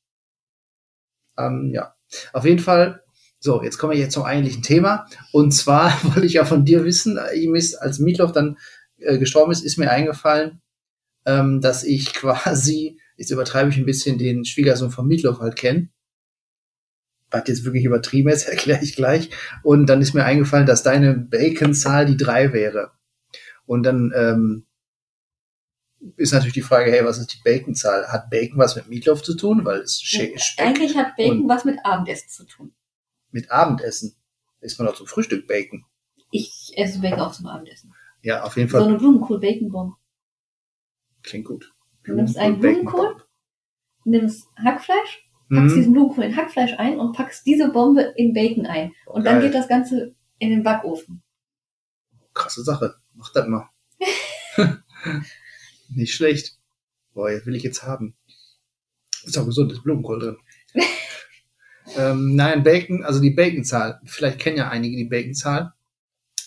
[1.37, 1.93] Ähm, ja,
[2.33, 3.01] auf jeden Fall.
[3.39, 5.05] So, jetzt kommen wir jetzt zum eigentlichen Thema.
[5.31, 8.57] Und zwar wollte ich ja von dir wissen, äh, ihm ist, als Meatloaf dann
[8.97, 10.61] äh, gestorben ist, ist mir eingefallen,
[11.25, 15.89] ähm, dass ich quasi, jetzt übertreibe ich ein bisschen, den Schwiegersohn von Meatloaf halt kenne.
[17.33, 19.29] Was jetzt wirklich übertrieben ist, erkläre ich gleich.
[19.63, 22.91] Und dann ist mir eingefallen, dass deine Bacon-Zahl die drei wäre.
[23.65, 24.65] Und dann ähm,
[26.17, 28.07] ist natürlich die Frage, hey, was ist die Baconzahl?
[28.09, 29.63] Hat Bacon was mit Meatloaf zu tun?
[29.65, 32.73] Weil es Sche- Speck Eigentlich hat Bacon was mit Abendessen zu tun.
[33.31, 34.15] mit Abendessen.
[34.59, 35.85] Isst man doch zum Frühstück Bacon.
[36.31, 37.93] Ich esse Bacon auch zum Abendessen.
[38.21, 38.87] Ja, auf jeden So Fall.
[38.87, 39.95] eine Blumenkohl-Bacon-Bombe.
[41.23, 41.73] Klingt gut.
[42.03, 43.27] Du nimmst einen Bacon Blumenkohl, Bomb.
[44.05, 45.79] nimmst Hackfleisch, packst Mhm.
[45.79, 48.93] diesen Blumenkohl in Hackfleisch ein und packst diese Bombe in Bacon ein.
[49.05, 49.49] Und dann Geil.
[49.49, 51.23] geht das Ganze in den Backofen.
[52.33, 52.95] Krasse Sache.
[53.13, 53.69] Mach das mal.
[55.89, 56.57] Nicht schlecht.
[57.13, 58.15] Boah, jetzt will ich jetzt haben.
[59.23, 60.37] Ist auch gesund, ist Blumenkohl drin.
[61.97, 63.99] ähm, nein, Bacon, also die Baconzahl.
[64.05, 65.73] Vielleicht kennen ja einige die Baconzahl.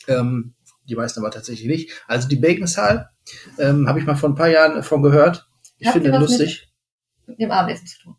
[0.09, 0.54] Ähm,
[0.88, 2.02] die meisten aber tatsächlich nicht.
[2.07, 3.11] Also die Baconzahl
[3.59, 5.48] ähm, habe ich mal vor ein paar Jahren davon gehört.
[5.78, 6.72] Ich Hat finde lustig.
[7.26, 8.16] Mit dem Abendessen zu tun.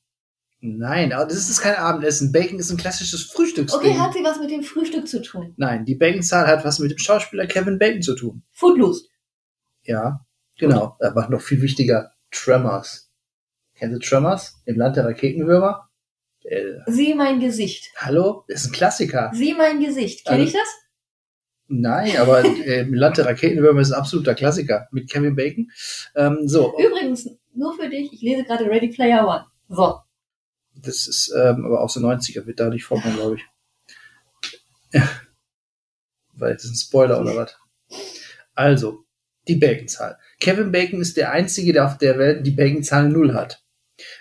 [0.59, 2.31] Nein, aber das ist kein Abendessen.
[2.31, 3.79] Bacon ist ein klassisches Frühstücksding.
[3.91, 5.53] Okay, hat sie was mit dem Frühstück zu tun?
[5.57, 8.43] Nein, die Baconzahl hat was mit dem Schauspieler Kevin Bacon zu tun.
[8.53, 9.05] Footloose.
[9.83, 10.25] Ja,
[10.57, 10.97] genau.
[10.99, 13.11] Aber noch viel wichtiger, Tremors.
[13.75, 14.55] Kennst du Tremors?
[14.65, 15.87] Im Land der Raketenwürmer?
[16.43, 17.91] Äh, Sieh mein Gesicht.
[17.97, 18.43] hallo?
[18.47, 19.31] Das ist ein Klassiker.
[19.35, 20.25] Sieh mein Gesicht.
[20.25, 20.67] Kenn Also- ich das?
[21.69, 25.69] Nein, aber äh, im Land der Raketenwürmer ist ein absoluter Klassiker mit Kevin Bacon.
[26.15, 29.45] Ähm, so, Übrigens, nur für dich, ich lese gerade Ready Player One.
[29.67, 29.99] So.
[30.81, 35.01] Das ist ähm, aber aus den 90er, wird da nicht vorkommen, glaube ich.
[36.33, 37.57] Weil das ist ein Spoiler oder was?
[38.55, 39.05] Also,
[39.47, 40.17] die Baconzahl.
[40.39, 43.63] Kevin Bacon ist der Einzige, der auf der Welt die Baconzahl null hat.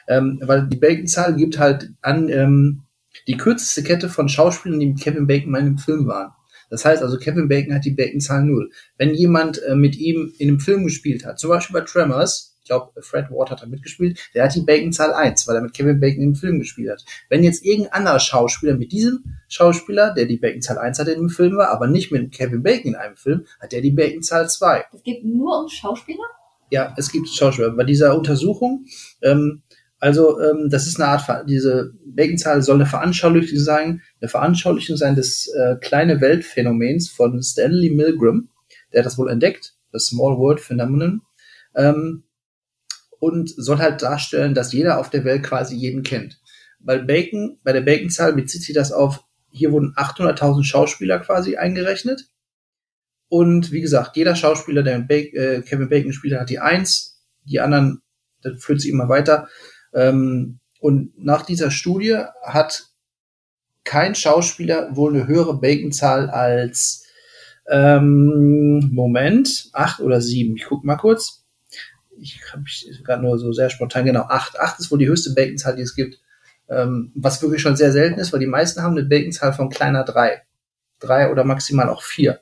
[0.08, 2.84] Ähm, weil die Baconzahl gibt halt an ähm,
[3.26, 6.32] die kürzeste Kette von Schauspielern, die mit Kevin Bacon in einem Film waren.
[6.70, 8.70] Das heißt also, Kevin Bacon hat die Baconzahl null.
[8.96, 13.00] Wenn jemand äh, mit ihm in einem Film gespielt hat, zum Beispiel bei Tremors, glaube,
[13.02, 16.22] Fred Ward hat da mitgespielt, der hat die Baconzahl 1, weil er mit Kevin Bacon
[16.22, 17.04] im Film gespielt hat.
[17.28, 21.56] Wenn jetzt irgendein anderer Schauspieler mit diesem Schauspieler, der die Baconzahl 1 hatte, im Film
[21.56, 24.84] war, aber nicht mit Kevin Bacon in einem Film, hat der die Baconzahl 2.
[24.92, 26.24] Es geht nur um Schauspieler?
[26.70, 27.70] Ja, es gibt Schauspieler.
[27.70, 28.86] Bei dieser Untersuchung,
[29.22, 29.62] ähm,
[29.98, 35.14] also ähm, das ist eine Art, diese Baconzahl soll eine Veranschaulichung sein, eine Veranschaulichung sein
[35.14, 38.48] des äh, kleine Weltphänomens von Stanley Milgram,
[38.92, 41.22] der hat das wohl entdeckt, das Small World Phenomenon,
[41.74, 42.24] ähm,
[43.20, 46.40] und soll halt darstellen, dass jeder auf der Welt quasi jeden kennt.
[46.80, 52.26] Weil Bacon, bei der Baconzahl bezieht sich das auf, hier wurden 800.000 Schauspieler quasi eingerechnet.
[53.28, 57.20] Und wie gesagt, jeder Schauspieler, der Ba- äh, Kevin Bacon gespielt hat, hat die Eins.
[57.44, 58.02] Die anderen,
[58.42, 59.48] das führt sich immer weiter.
[59.94, 62.84] Ähm, und nach dieser Studie hat
[63.84, 67.04] kein Schauspieler wohl eine höhere Baconzahl als
[67.68, 70.56] ähm, Moment, acht oder sieben.
[70.56, 71.45] Ich guck mal kurz.
[72.18, 72.64] Ich habe
[73.04, 74.58] gerade nur so sehr spontan, genau, acht.
[74.58, 76.20] Acht ist wohl die höchste Baconzahl, die es gibt.
[76.68, 80.04] Ähm, was wirklich schon sehr selten ist, weil die meisten haben eine Baconzahl von kleiner
[80.04, 80.42] drei.
[80.98, 82.40] Drei oder maximal auch vier.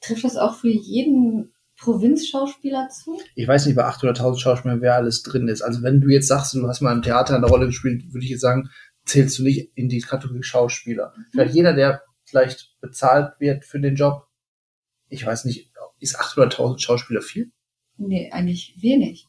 [0.00, 3.20] Trifft das auch für jeden Provinzschauspieler zu?
[3.34, 5.62] ich weiß nicht bei 800.000 Schauspielern, wer alles drin ist.
[5.62, 8.30] Also wenn du jetzt sagst, du hast mal im Theater eine Rolle gespielt, würde ich
[8.30, 8.70] jetzt sagen,
[9.04, 11.12] zählst du nicht in die Kategorie Schauspieler.
[11.30, 14.28] Vielleicht jeder, der vielleicht bezahlt wird für den Job.
[15.08, 17.50] Ich weiß nicht, ist 800.000 Schauspieler viel?
[17.96, 19.28] Nee, eigentlich wenig.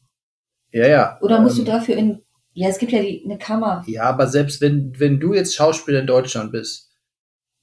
[0.72, 1.18] Ja, ja.
[1.20, 3.84] Oder musst Ähm, du dafür in, ja, es gibt ja die, eine Kammer.
[3.86, 6.90] Ja, aber selbst wenn, wenn du jetzt Schauspieler in Deutschland bist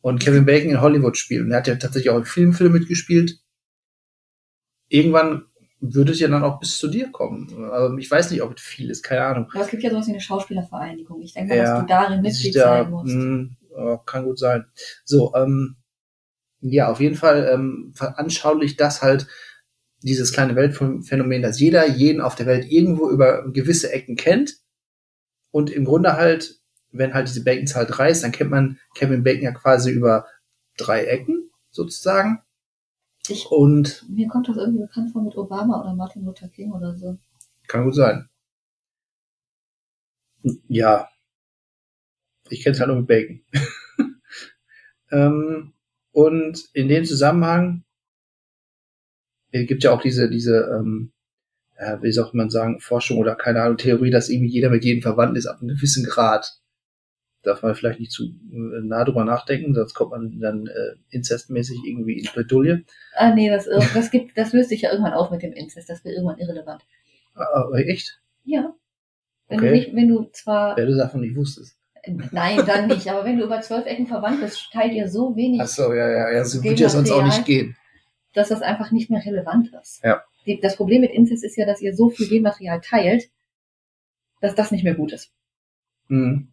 [0.01, 3.39] und Kevin Bacon in Hollywood spielt, und er hat ja tatsächlich auch im Filmfilm mitgespielt,
[4.89, 5.45] irgendwann
[5.79, 7.51] würde es ja dann auch bis zu dir kommen.
[7.71, 9.49] Aber ich weiß nicht, ob es viel ist, keine Ahnung.
[9.53, 11.21] Aber es gibt ja sowas wie eine Schauspielervereinigung.
[11.21, 13.15] Ich denke mal, Ja, dass du darin Mitglied da, sein musst.
[13.15, 14.65] mh, ja, kann gut sein.
[15.05, 15.77] So, ähm,
[16.59, 19.25] ja, auf jeden Fall ähm, veranschaulicht das halt
[20.03, 24.57] dieses kleine Weltphänomen, dass jeder jeden auf der Welt irgendwo über gewisse Ecken kennt.
[25.51, 26.59] Und im Grunde halt,
[26.91, 30.27] wenn halt diese Baconzahl 3 ist, dann kennt man Kevin Bacon ja quasi über
[30.77, 32.41] drei Ecken, sozusagen.
[33.27, 36.95] Ich, Und mir kommt das irgendwie bekannt vor mit Obama oder Martin Luther King oder
[36.95, 37.17] so.
[37.67, 38.29] kann gut sein.
[40.67, 41.07] Ja.
[42.49, 43.41] Ich kenne es halt nur mit Bacon.
[45.11, 45.73] ähm,
[46.11, 47.83] und in dem Zusammenhang
[49.51, 51.11] es gibt ja auch diese, diese, ähm,
[51.79, 55.01] ja, wie soll man sagen, Forschung oder keine Ahnung, Theorie, dass irgendwie jeder mit jedem
[55.01, 56.57] verwandt ist ab einem gewissen Grad.
[57.43, 61.79] Darf man vielleicht nicht zu äh, nah drüber nachdenken, sonst kommt man dann äh, inzestmäßig
[61.85, 62.83] irgendwie in Bredouille.
[63.15, 65.89] Ah, nee, das, ir- das gibt, das löst sich ja irgendwann auf mit dem Inzest.
[65.89, 66.83] Das wird irgendwann irrelevant.
[67.33, 68.21] Aber echt?
[68.43, 68.75] Ja.
[69.47, 69.67] Wenn Okay.
[69.69, 71.77] du nicht, wenn du zwar, Wer du davon nicht wusstest.
[72.31, 75.59] nein, dann nicht, aber wenn du über zwölf Ecken verwandt bist, teilt ihr so wenig,
[75.61, 77.75] Ach so, ja, ja, ja, so wird ja sonst auch nicht gehen.
[78.33, 80.01] Dass das einfach nicht mehr relevant ist.
[80.03, 80.23] Ja.
[80.45, 83.29] Die, das Problem mit Inzest ist ja, dass ihr so viel Genmaterial teilt,
[84.41, 85.31] dass das nicht mehr gut ist.
[86.07, 86.51] Hm.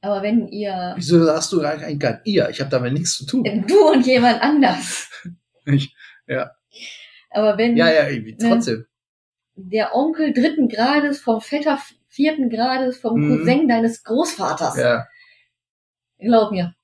[0.00, 2.48] Aber wenn ihr, Wieso sagst du eigentlich gar ihr?
[2.50, 3.44] Ich habe damit nichts zu tun.
[3.44, 5.10] wenn du und jemand anders,
[5.66, 5.94] Ich,
[6.26, 6.52] ja.
[7.30, 8.48] aber wenn, ja, ja, irgendwie Ne?
[8.48, 8.86] trotzdem.
[9.56, 13.38] der Onkel dritten Grades vom Vetter vierten Grades vom Mhm.
[13.38, 14.76] Cousin deines Großvaters.
[14.78, 15.06] Ja.
[16.18, 16.74] Glaub mir,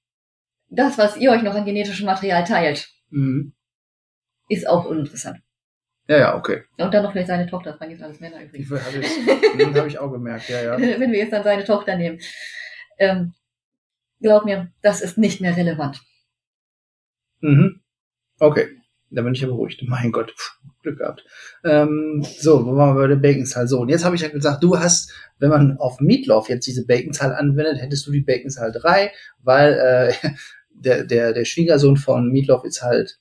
[0.69, 3.55] das, was ihr euch noch an genetischem Material teilt, Mhm.
[4.55, 5.39] Ist auch uninteressant.
[6.07, 6.65] Ja, ja, okay.
[6.77, 8.71] Und dann noch vielleicht seine Tochter, das waren jetzt alles Männer übrigens.
[8.71, 10.79] Habe ich, hab ich auch gemerkt, ja, ja.
[11.01, 12.21] Wenn wir jetzt dann seine Tochter nehmen.
[12.99, 13.33] Ähm,
[14.21, 16.03] glaub mir, das ist nicht mehr relevant.
[17.41, 17.81] Mhm.
[18.39, 18.69] Okay,
[19.11, 19.83] da bin ich ja beruhigt.
[19.87, 21.25] Mein Gott, pff, Glück gehabt.
[21.65, 23.67] Ähm, so, wo waren wir bei der Baconzahl?
[23.67, 26.87] So, und jetzt habe ich ja gesagt, du hast, wenn man auf Meatloaf jetzt diese
[26.87, 29.11] Baconzahl anwendet, hättest du die Baconzahl 3,
[29.43, 30.29] weil äh,
[30.71, 33.19] der, der, der Schwiegersohn von Meatloaf ist halt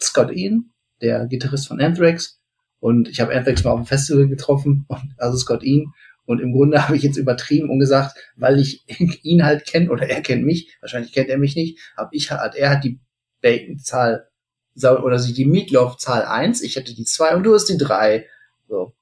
[0.00, 0.70] Scott Ian,
[1.04, 2.40] der Gitarrist von Anthrax.
[2.80, 5.92] Und ich habe Anthrax mal auf dem Festival getroffen, und, also Scott Ian.
[6.26, 8.84] Und im Grunde habe ich jetzt übertrieben und gesagt, weil ich
[9.22, 12.56] ihn halt kenne oder er kennt mich, wahrscheinlich kennt er mich nicht, habe ich hat
[12.56, 12.98] er hat die
[13.40, 14.28] Bacon-Zahl
[14.76, 18.26] oder sie die Meatloaf-Zahl 1, ich hätte die 2 und du hast die 3.
[18.66, 18.94] So,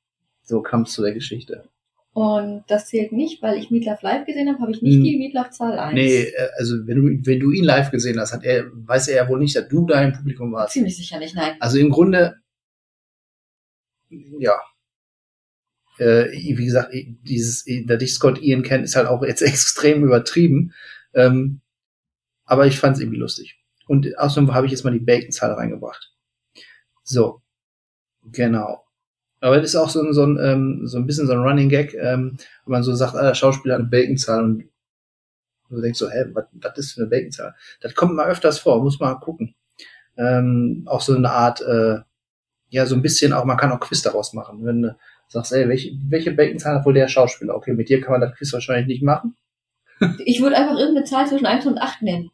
[0.43, 1.65] so kam es zu der Geschichte.
[2.15, 5.03] Und das zählt nicht, weil ich Meatloaf live gesehen habe, habe ich nicht Hm.
[5.03, 5.95] die Meatloaf-Zahl 1.
[5.95, 9.17] Nee, äh, also wenn du, wenn du ihn live gesehen hast, hat er, weiß er
[9.17, 10.75] ja wohl nicht, dass du da im Publikum warst.
[10.75, 11.57] Ziemlich sicher nicht, nein.
[11.61, 12.37] Also im Grunde,
[14.11, 14.61] ja.
[15.99, 20.75] Äh, wie gesagt, dieses, dass ich Scott Ian kenne, ist halt auch jetzt extrem übertrieben.
[21.15, 21.61] Ähm,
[22.45, 23.59] aber ich fand es irgendwie lustig.
[23.87, 26.13] Und außerdem habe ich jetzt mal die Bacon-Zahl reingebracht.
[27.05, 27.41] So.
[28.25, 28.82] Genau.
[29.43, 31.69] Aber das ist auch so ein, so ein, ähm, so ein bisschen so ein Running
[31.69, 34.69] Gag, ähm, wenn man so sagt, ah, der Schauspieler hat eine Bacon-Zahl und
[35.69, 37.53] du denkst so, hä, was, was ist für eine Bacon-Zahl?
[37.81, 39.57] Das kommt mal öfters vor, muss man mal gucken.
[40.17, 41.99] Ähm, auch so eine Art, äh,
[42.69, 44.65] ja, so ein bisschen auch, man kann auch Quiz daraus machen.
[44.65, 47.57] Wenn du sagst, ey, welche, welche Bacon-Zahl hat wohl der Schauspieler?
[47.57, 49.37] Okay, mit dir kann man das Quiz wahrscheinlich nicht machen.
[50.25, 52.31] Ich würde einfach irgendeine Zahl zwischen 1 und 8 nennen.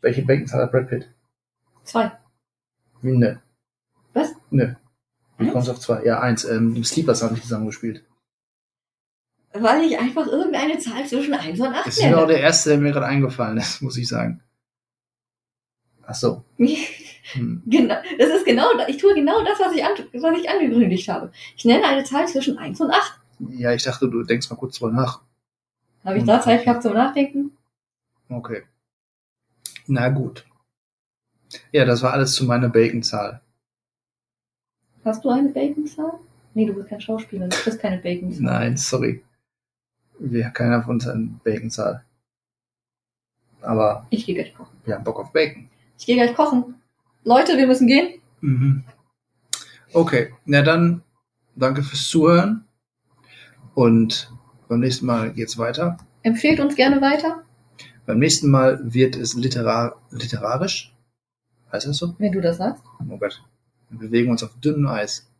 [0.00, 1.08] Welche Bacon-Zahl hat Brad Pitt?
[1.84, 2.12] Zwei.
[3.02, 3.36] Wie, nö.
[4.14, 4.32] Was?
[4.50, 4.74] Nö.
[5.38, 6.04] Wie kommst du auf zwei?
[6.04, 6.44] Ja, eins.
[6.44, 8.04] Ähm, die Sleepers haben nicht zusammengespielt.
[9.54, 12.32] Weil ich einfach irgendeine Zahl zwischen 1 und 8 Das ist mir auch nenne.
[12.34, 14.42] der erste, der mir gerade eingefallen ist, muss ich sagen.
[16.06, 16.44] Ach so.
[17.34, 17.62] Hm.
[17.66, 21.30] genau, das ist genau, ich tue genau das, was ich, an, was ich angekündigt habe.
[21.56, 23.20] Ich nenne eine Zahl zwischen 1 und 8.
[23.50, 25.22] Ja, ich dachte, du denkst mal kurz drüber nach.
[26.04, 27.56] Habe ich da Zeit gehabt zum Nachdenken?
[28.28, 28.64] Okay.
[29.86, 30.44] Na gut.
[31.70, 33.40] Ja, das war alles zu meiner Bacon-Zahl.
[35.04, 36.18] Hast du eine Bacon-Zahl?
[36.54, 38.42] Nee, du bist kein Schauspieler, du bist keine Bacon-Zahl.
[38.42, 39.22] Nein, sorry.
[40.18, 42.04] Wir keiner von uns hat eine Bacon-Zahl.
[43.60, 44.76] Aber Ich gehe gleich kochen.
[44.84, 45.68] wir haben Bock auf Bacon.
[45.98, 46.74] Ich gehe gleich kochen.
[47.24, 48.20] Leute, wir müssen gehen.
[48.40, 48.84] Mhm.
[49.92, 51.02] Okay, na dann
[51.54, 52.64] danke fürs Zuhören
[53.74, 54.32] und
[54.68, 55.96] beim nächsten Mal geht's weiter.
[56.22, 57.44] Empfehlt uns gerne weiter,
[58.06, 60.94] Beim nächsten Mal wird es literar literarisch.
[61.72, 62.14] Heißt das so?
[62.18, 62.82] wenn du das sagst.
[63.08, 63.42] Oh Gott.
[63.92, 65.30] Wir bewegen uns auf dünnem Eis.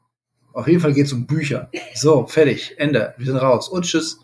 [0.52, 1.70] Auf jeden Fall geht's um Bücher.
[1.94, 2.74] So, fertig.
[2.76, 3.14] Ende.
[3.16, 3.68] Wir sind raus.
[3.68, 4.21] Und tschüss.